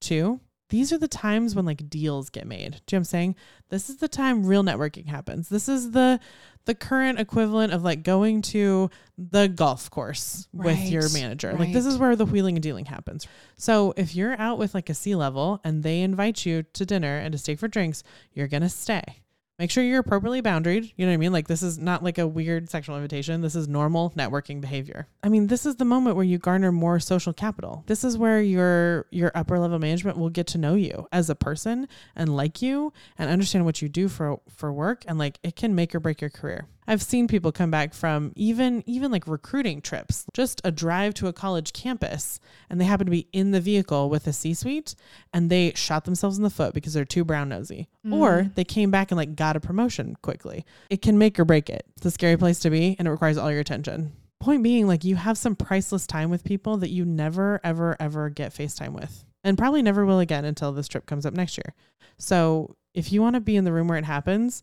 Two, 0.00 0.40
these 0.70 0.92
are 0.92 0.98
the 0.98 1.08
times 1.08 1.54
when 1.54 1.64
like 1.64 1.88
deals 1.90 2.30
get 2.30 2.46
made. 2.46 2.58
Do 2.60 2.64
you 2.64 2.70
know 2.70 2.80
what 2.86 2.94
I'm 2.98 3.04
saying? 3.04 3.36
This 3.68 3.90
is 3.90 3.96
the 3.96 4.08
time 4.08 4.46
real 4.46 4.64
networking 4.64 5.06
happens. 5.06 5.48
This 5.48 5.68
is 5.68 5.90
the 5.90 6.18
the 6.64 6.74
current 6.74 7.18
equivalent 7.18 7.72
of 7.72 7.82
like 7.82 8.02
going 8.02 8.42
to 8.42 8.90
the 9.16 9.48
golf 9.48 9.90
course 9.90 10.48
with 10.52 10.78
your 10.88 11.02
Right, 11.02 11.14
manager. 11.14 11.52
Like 11.52 11.72
this 11.72 11.86
is 11.86 11.98
where 11.98 12.16
the 12.16 12.26
wheeling 12.26 12.56
and 12.56 12.62
dealing 12.62 12.84
happens. 12.86 13.26
So 13.56 13.94
if 13.96 14.14
you're 14.14 14.38
out 14.38 14.58
with 14.58 14.74
like 14.74 14.88
a 14.90 14.94
C 14.94 15.14
level 15.14 15.60
and 15.64 15.82
they 15.82 16.00
invite 16.02 16.46
you 16.46 16.62
to 16.62 16.86
dinner 16.86 17.18
and 17.18 17.32
to 17.32 17.38
stay 17.38 17.56
for 17.56 17.68
drinks, 17.68 18.02
you're 18.32 18.48
gonna 18.48 18.68
stay. 18.68 19.22
Make 19.60 19.70
sure 19.70 19.84
you're 19.84 20.00
appropriately 20.00 20.40
boundaried. 20.40 20.90
You 20.96 21.04
know 21.04 21.12
what 21.12 21.16
I 21.16 21.18
mean? 21.18 21.32
Like 21.32 21.46
this 21.46 21.62
is 21.62 21.78
not 21.78 22.02
like 22.02 22.16
a 22.16 22.26
weird 22.26 22.70
sexual 22.70 22.96
invitation. 22.96 23.42
This 23.42 23.54
is 23.54 23.68
normal 23.68 24.10
networking 24.16 24.62
behavior. 24.62 25.06
I 25.22 25.28
mean, 25.28 25.48
this 25.48 25.66
is 25.66 25.76
the 25.76 25.84
moment 25.84 26.16
where 26.16 26.24
you 26.24 26.38
garner 26.38 26.72
more 26.72 26.98
social 26.98 27.34
capital. 27.34 27.84
This 27.86 28.02
is 28.02 28.16
where 28.16 28.40
your 28.40 29.04
your 29.10 29.30
upper 29.34 29.58
level 29.58 29.78
management 29.78 30.16
will 30.16 30.30
get 30.30 30.46
to 30.48 30.58
know 30.58 30.76
you 30.76 31.06
as 31.12 31.28
a 31.28 31.34
person 31.34 31.88
and 32.16 32.34
like 32.34 32.62
you 32.62 32.94
and 33.18 33.28
understand 33.28 33.66
what 33.66 33.82
you 33.82 33.90
do 33.90 34.08
for 34.08 34.40
for 34.48 34.72
work 34.72 35.04
and 35.06 35.18
like 35.18 35.38
it 35.42 35.56
can 35.56 35.74
make 35.74 35.94
or 35.94 36.00
break 36.00 36.22
your 36.22 36.30
career. 36.30 36.66
I've 36.86 37.02
seen 37.02 37.28
people 37.28 37.52
come 37.52 37.70
back 37.70 37.94
from 37.94 38.32
even 38.34 38.82
even 38.86 39.12
like 39.12 39.26
recruiting 39.28 39.80
trips, 39.80 40.24
just 40.34 40.60
a 40.64 40.72
drive 40.72 41.14
to 41.14 41.28
a 41.28 41.32
college 41.32 41.72
campus, 41.72 42.40
and 42.68 42.80
they 42.80 42.84
happen 42.84 43.06
to 43.06 43.10
be 43.10 43.28
in 43.32 43.50
the 43.52 43.60
vehicle 43.60 44.10
with 44.10 44.26
a 44.26 44.32
C-suite, 44.32 44.94
and 45.32 45.50
they 45.50 45.72
shot 45.74 46.04
themselves 46.04 46.36
in 46.36 46.42
the 46.42 46.50
foot 46.50 46.74
because 46.74 46.92
they're 46.94 47.04
too 47.04 47.24
brown 47.24 47.50
nosy, 47.50 47.88
or 48.10 48.42
Mm. 48.42 48.54
they 48.54 48.64
came 48.64 48.90
back 48.90 49.10
and 49.10 49.16
like 49.16 49.36
got 49.36 49.56
a 49.56 49.60
promotion 49.60 50.16
quickly. 50.22 50.64
It 50.88 51.02
can 51.02 51.16
make 51.18 51.38
or 51.38 51.44
break 51.44 51.70
it. 51.70 51.84
It's 51.96 52.06
a 52.06 52.10
scary 52.10 52.36
place 52.36 52.58
to 52.60 52.70
be, 52.70 52.96
and 52.98 53.06
it 53.06 53.10
requires 53.10 53.36
all 53.36 53.50
your 53.50 53.60
attention. 53.60 54.12
Point 54.40 54.62
being, 54.62 54.86
like 54.86 55.04
you 55.04 55.16
have 55.16 55.36
some 55.36 55.54
priceless 55.54 56.06
time 56.06 56.30
with 56.30 56.44
people 56.44 56.78
that 56.78 56.88
you 56.90 57.04
never, 57.04 57.60
ever, 57.62 57.94
ever 58.00 58.30
get 58.30 58.54
FaceTime 58.54 58.92
with, 58.92 59.24
and 59.44 59.58
probably 59.58 59.82
never 59.82 60.06
will 60.06 60.18
again 60.18 60.46
until 60.46 60.72
this 60.72 60.88
trip 60.88 61.04
comes 61.06 61.26
up 61.26 61.34
next 61.34 61.58
year. 61.58 61.74
So 62.16 62.74
if 62.94 63.12
you 63.12 63.20
want 63.22 63.34
to 63.34 63.40
be 63.40 63.54
in 63.56 63.64
the 63.64 63.72
room 63.72 63.86
where 63.86 63.98
it 63.98 64.04
happens, 64.04 64.62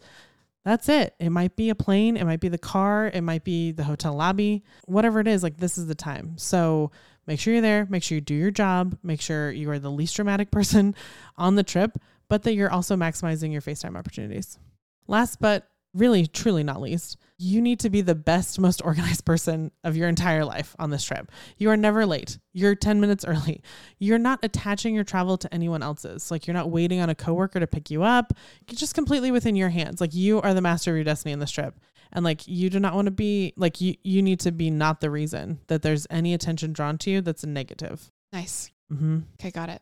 that's 0.68 0.90
it. 0.90 1.16
It 1.18 1.30
might 1.30 1.56
be 1.56 1.70
a 1.70 1.76
plane, 1.76 2.18
it 2.18 2.26
might 2.26 2.42
be 2.42 2.50
the 2.50 2.58
car, 2.58 3.10
it 3.14 3.22
might 3.22 3.46
be 3.46 3.72
the 3.72 3.86
hotel 3.86 4.14
lobby, 4.14 4.66
whatever 4.86 5.22
it 5.22 5.28
is, 5.28 5.42
like 5.42 5.58
this 5.58 5.78
is 5.78 5.88
the 5.88 5.96
time. 5.96 6.38
So 6.38 6.92
make 7.26 7.40
sure 7.40 7.54
you're 7.54 7.62
there, 7.62 7.88
make 7.90 8.04
sure 8.04 8.16
you 8.16 8.22
do 8.22 8.36
your 8.36 8.52
job, 8.52 8.98
make 9.02 9.22
sure 9.22 9.50
you 9.50 9.70
are 9.70 9.80
the 9.80 9.90
least 9.90 10.16
dramatic 10.18 10.52
person 10.52 10.94
on 11.38 11.56
the 11.56 11.64
trip, 11.64 11.98
but 12.28 12.44
that 12.44 12.54
you're 12.54 12.72
also 12.72 12.98
maximizing 12.98 13.54
your 13.54 13.62
FaceTime 13.62 13.98
opportunities. 13.98 14.60
Last 15.08 15.40
but 15.40 15.70
really 15.98 16.28
truly 16.28 16.64
not 16.64 16.82
least, 16.82 17.18
you 17.38 17.62
need 17.62 17.80
to 17.82 17.90
be 17.90 18.02
the 18.02 18.16
best, 18.16 18.60
most 18.60 18.82
organized 18.84 19.26
person 19.26 19.72
of 19.84 19.96
your 19.96 20.10
entire 20.10 20.46
life 20.46 20.76
on 20.80 20.90
this 20.90 21.04
trip. 21.04 21.32
You 21.58 21.70
are 21.70 21.78
never 21.78 22.06
late. 22.06 22.40
You're 22.54 22.76
10 22.76 23.00
minutes 23.00 23.26
early. 23.26 23.62
You're 24.00 24.18
not 24.18 24.40
attaching 24.44 24.96
your 24.96 25.04
travel 25.04 25.38
to 25.38 25.54
anyone 25.54 25.84
else's. 25.84 26.32
Like 26.32 26.48
you're 26.48 26.54
not 26.54 26.72
waiting 26.72 27.00
on 27.00 27.10
a 27.10 27.16
coworker 27.16 27.60
to 27.60 27.68
pick 27.68 27.92
you 27.92 28.04
up. 28.04 28.34
It's 28.68 28.80
just 28.80 28.96
completely 28.96 29.32
within 29.32 29.56
your 29.56 29.70
hands. 29.70 30.02
Like 30.02 30.14
you 30.14 30.42
are 30.42 30.54
the 30.54 30.62
master 30.62 30.92
of 30.92 30.98
your 30.98 31.04
destiny 31.04 31.34
in 31.34 31.40
this 31.40 31.52
trip. 31.52 31.80
And 32.12 32.24
like 32.24 32.48
you 32.48 32.70
do 32.70 32.80
not 32.80 32.96
want 32.96 33.08
to 33.08 33.12
be 33.12 33.54
like 33.58 33.82
you 33.82 33.96
you 34.02 34.22
need 34.22 34.40
to 34.42 34.52
be 34.52 34.72
not 34.72 35.02
the 35.02 35.10
reason 35.10 35.60
that 35.68 35.82
there's 35.82 36.08
any 36.10 36.34
attention 36.34 36.72
drawn 36.72 36.98
to 37.00 37.10
you 37.10 37.22
that's 37.22 37.44
a 37.44 37.48
negative. 37.48 38.12
Nice. 38.32 38.72
Mm-hmm. 38.92 39.20
Okay, 39.40 39.52
got 39.52 39.70
it. 39.70 39.82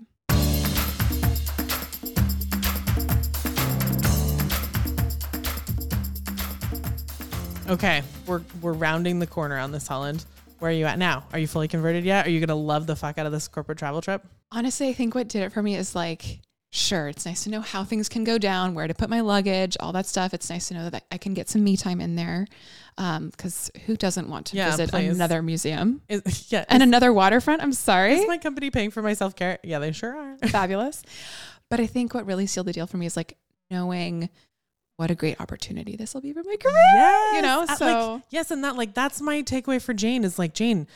Okay, 7.68 8.04
we're 8.28 8.42
we're 8.62 8.74
rounding 8.74 9.20
the 9.20 9.26
corner 9.28 9.58
on 9.58 9.72
this 9.72 9.88
Holland. 9.88 10.24
Where 10.60 10.70
are 10.70 10.74
you 10.74 10.86
at 10.86 11.00
now? 11.00 11.26
Are 11.34 11.40
you 11.40 11.48
fully 11.48 11.68
converted 11.68 12.04
yet? 12.06 12.28
Are 12.28 12.30
you 12.30 12.40
gonna 12.40 12.56
love 12.60 12.86
the 12.86 12.96
fuck 12.96 13.18
out 13.18 13.26
of 13.26 13.32
this 13.32 13.48
corporate 13.48 13.78
travel 13.80 14.02
trip? 14.02 14.24
Honestly, 14.52 14.88
I 14.90 14.94
think 14.94 15.16
what 15.16 15.28
did 15.28 15.42
it 15.42 15.52
for 15.52 15.64
me 15.64 15.76
is 15.76 15.96
like, 15.96 16.42
sure, 16.72 17.08
it's 17.08 17.26
nice 17.26 17.44
to 17.46 17.50
know 17.50 17.62
how 17.62 17.84
things 17.84 18.08
can 18.08 18.24
go 18.24 18.38
down, 18.38 18.76
where 18.76 18.88
to 18.88 18.94
put 18.94 19.10
my 19.10 19.22
luggage, 19.22 19.76
all 19.80 19.92
that 19.94 20.06
stuff. 20.06 20.34
It's 20.34 20.48
nice 20.50 20.68
to 20.68 20.76
know 20.76 20.90
that 20.92 21.06
I 21.12 21.18
can 21.18 21.34
get 21.34 21.50
some 21.50 21.64
me 21.64 21.76
time 21.76 22.00
in 22.02 22.16
there. 22.16 22.46
Um, 23.00 23.30
because 23.30 23.72
who 23.88 23.98
doesn't 23.98 24.30
want 24.30 24.46
to 24.48 24.58
Yeah, 24.58 24.70
visit 24.72 24.92
please. 24.92 25.14
another 25.16 25.42
museum 25.42 26.02
Is, 26.08 26.48
yeah, 26.52 26.64
and 26.70 26.82
is, 26.84 26.88
another 26.88 27.12
waterfront? 27.12 27.62
I'm 27.64 27.74
sorry. 27.74 28.14
is 28.14 28.28
my 28.28 28.38
company 28.38 28.70
paying 28.70 28.92
for 28.92 29.02
my 29.02 29.14
self 29.16 29.36
care? 29.36 29.58
Yeah, 29.64 29.80
they 29.80 29.92
sure 29.92 30.16
are. 30.16 30.38
fabulous. 30.50 31.02
But 31.70 31.80
I 31.80 31.88
think 31.88 32.14
what 32.14 32.28
really 32.28 32.46
sealed 32.46 32.68
the 32.68 32.74
deal 32.74 32.86
for 32.88 32.98
me 32.98 33.08
is 33.08 33.18
like 33.18 33.38
knowing 33.72 34.30
what 34.98 35.12
a 35.12 35.16
great 35.16 35.40
opportunity 35.40 35.96
this 35.96 36.14
will 36.14 36.22
be 36.22 36.34
for 36.34 36.44
my 36.44 36.56
career. 36.56 36.76
Yes, 36.96 37.36
You 37.36 37.42
know, 37.42 37.62
uh, 37.64 37.66
like, 37.68 37.78
so 37.78 38.22
yes, 38.30 38.52
and 38.52 38.64
that 38.64 38.76
like 38.76 38.94
that's 38.94 39.22
my 39.22 39.42
takeaway 39.44 39.82
for 39.82 39.94
Jane 39.94 40.24
is 40.24 40.40
like 40.40 40.54
Jane, 40.54 40.88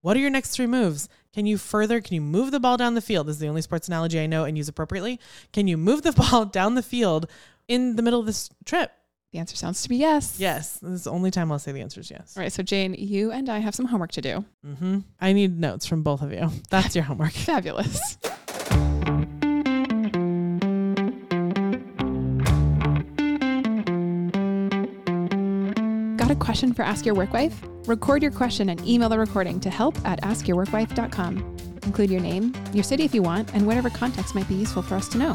what 0.00 0.16
are 0.16 0.20
your 0.20 0.30
next 0.30 0.50
three 0.50 0.66
moves? 0.66 1.08
Can 1.32 1.46
you 1.46 1.58
further? 1.58 2.00
Can 2.00 2.14
you 2.14 2.20
move 2.20 2.50
the 2.50 2.60
ball 2.60 2.76
down 2.76 2.94
the 2.94 3.00
field? 3.00 3.26
This 3.26 3.36
is 3.36 3.40
the 3.40 3.48
only 3.48 3.62
sports 3.62 3.88
analogy 3.88 4.20
I 4.20 4.26
know 4.26 4.44
and 4.44 4.56
use 4.56 4.68
appropriately. 4.68 5.18
Can 5.52 5.66
you 5.66 5.76
move 5.76 6.02
the 6.02 6.12
ball 6.30 6.44
down 6.44 6.74
the 6.74 6.82
field 6.82 7.28
in 7.68 7.96
the 7.96 8.02
middle 8.02 8.20
of 8.20 8.26
this 8.26 8.50
trip? 8.64 8.92
the 9.34 9.40
answer 9.40 9.56
sounds 9.56 9.82
to 9.82 9.88
be 9.88 9.96
yes. 9.96 10.36
Yes, 10.38 10.78
this 10.78 10.92
is 10.92 11.04
the 11.04 11.10
only 11.10 11.32
time 11.32 11.50
I'll 11.50 11.58
say 11.58 11.72
the 11.72 11.80
answer 11.80 11.98
is 12.00 12.08
yes. 12.08 12.36
All 12.36 12.42
right. 12.44 12.52
So, 12.52 12.62
Jane, 12.62 12.94
you 12.96 13.32
and 13.32 13.48
I 13.48 13.58
have 13.58 13.74
some 13.74 13.86
homework 13.86 14.12
to 14.12 14.20
do. 14.20 14.44
Mm-hmm. 14.64 15.00
I 15.20 15.32
need 15.32 15.58
notes 15.58 15.86
from 15.86 16.04
both 16.04 16.22
of 16.22 16.30
you. 16.32 16.50
That's 16.70 16.94
your 16.94 17.02
homework. 17.02 17.32
Fabulous. 17.32 18.16
a 26.34 26.36
question 26.36 26.72
for 26.72 26.82
Ask 26.82 27.06
Your 27.06 27.14
Workwife? 27.14 27.54
Record 27.86 28.20
your 28.20 28.32
question 28.32 28.70
and 28.70 28.84
email 28.86 29.08
the 29.08 29.18
recording 29.18 29.60
to 29.60 29.70
help 29.70 29.96
at 30.04 30.20
askyourworkwife.com. 30.22 31.56
Include 31.84 32.10
your 32.10 32.20
name, 32.20 32.52
your 32.72 32.82
city 32.82 33.04
if 33.04 33.14
you 33.14 33.22
want, 33.22 33.54
and 33.54 33.66
whatever 33.66 33.88
context 33.88 34.34
might 34.34 34.48
be 34.48 34.54
useful 34.54 34.82
for 34.82 34.96
us 34.96 35.08
to 35.10 35.18
know. 35.18 35.34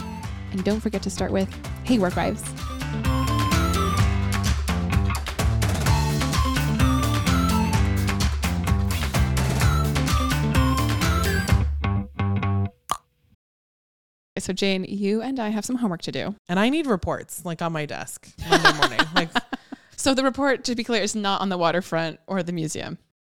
And 0.51 0.63
don't 0.63 0.79
forget 0.81 1.01
to 1.03 1.09
start 1.09 1.31
with, 1.31 1.49
Hey 1.83 1.97
Workwives. 1.97 2.43
So, 14.37 14.53
Jane, 14.53 14.85
you 14.85 15.21
and 15.21 15.39
I 15.39 15.49
have 15.49 15.65
some 15.65 15.75
homework 15.75 16.01
to 16.03 16.11
do. 16.11 16.33
And 16.47 16.59
I 16.59 16.69
need 16.69 16.87
reports 16.87 17.45
like 17.45 17.61
on 17.61 17.71
my 17.71 17.85
desk 17.85 18.29
Monday 18.49 18.73
morning. 18.79 18.99
like 19.13 19.29
So, 19.99 20.13
the 20.13 20.23
report, 20.23 20.63
to 20.63 20.75
be 20.75 20.83
clear, 20.85 21.01
is 21.01 21.13
not 21.13 21.41
on 21.41 21.49
the 21.49 21.57
waterfront 21.57 22.19
or 22.25 22.41
the 22.41 22.53
museum. 22.53 22.97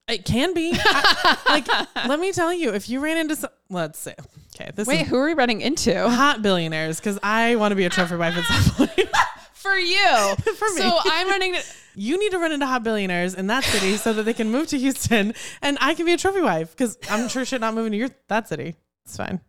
it 0.10 0.26
can 0.26 0.54
be. 0.54 0.74
I- 0.76 1.38
like 1.50 1.68
let 2.08 2.20
me 2.20 2.34
tell 2.34 2.54
you, 2.54 2.72
if 2.74 2.90
you 2.90 3.00
ran 3.00 3.18
into 3.18 3.36
some, 3.38 3.50
let's 3.70 3.98
see. 3.98 4.12
okay, 4.56 4.70
this 4.76 4.86
Wait, 4.86 5.02
is 5.04 5.08
who 5.08 5.16
are 5.16 5.26
we 5.26 5.34
running 5.36 5.62
into? 5.62 5.94
hot 6.10 6.42
billionaires 6.42 7.00
because 7.00 7.18
I 7.24 7.56
want 7.56 7.72
to 7.72 7.78
be 7.78 7.86
a 7.86 7.90
trophy 7.90 8.18
wife 8.18 8.36
at 8.36 8.44
some 8.44 8.88
point. 8.88 9.10
For 9.54 9.76
you. 9.76 10.36
For 10.58 10.70
me. 10.74 10.82
So, 10.82 11.00
I'm 11.06 11.30
running 11.30 11.54
to. 11.54 11.62
you 11.96 12.18
need 12.20 12.32
to 12.32 12.40
run 12.40 12.52
into 12.52 12.66
hot 12.66 12.84
billionaires 12.84 13.36
in 13.36 13.48
that 13.48 13.64
city 13.64 13.96
so 13.96 14.12
that 14.14 14.24
they 14.24 14.34
can 14.34 14.52
move 14.52 14.68
to 14.68 14.78
Houston 14.78 15.34
and 15.62 15.78
I 15.80 15.94
can 15.96 16.06
be 16.06 16.14
a 16.14 16.18
trophy 16.18 16.42
wife 16.42 16.72
because 16.72 16.98
I'm 17.10 17.30
sure 17.30 17.46
shit 17.46 17.62
not 17.62 17.74
moving 17.74 17.92
to 17.94 17.98
your 17.98 18.10
that 18.28 18.48
city. 18.50 18.76
It's 19.06 19.18
fine. 19.18 19.40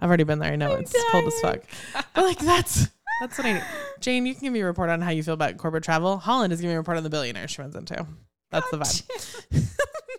I've 0.00 0.08
already 0.08 0.24
been 0.24 0.38
there. 0.38 0.52
I 0.52 0.56
know 0.56 0.72
it's 0.74 0.94
cold 1.10 1.24
as 1.24 1.40
fuck. 1.40 1.60
But 2.14 2.24
like 2.24 2.38
that's 2.38 2.88
that's 3.20 3.38
what 3.38 3.46
I 3.46 3.52
need. 3.54 3.64
Jane, 4.00 4.26
you 4.26 4.34
can 4.34 4.42
give 4.42 4.52
me 4.52 4.60
a 4.60 4.64
report 4.66 4.90
on 4.90 5.00
how 5.00 5.10
you 5.10 5.22
feel 5.22 5.34
about 5.34 5.56
corporate 5.58 5.84
travel. 5.84 6.16
Holland 6.18 6.52
is 6.52 6.60
giving 6.60 6.72
me 6.72 6.76
a 6.76 6.78
report 6.78 6.96
on 6.96 7.02
the 7.04 7.10
billionaires 7.10 7.50
she 7.50 7.62
runs 7.62 7.76
into. 7.76 8.06
That's 8.50 8.68
the 8.70 8.78
vibe. 8.78 9.76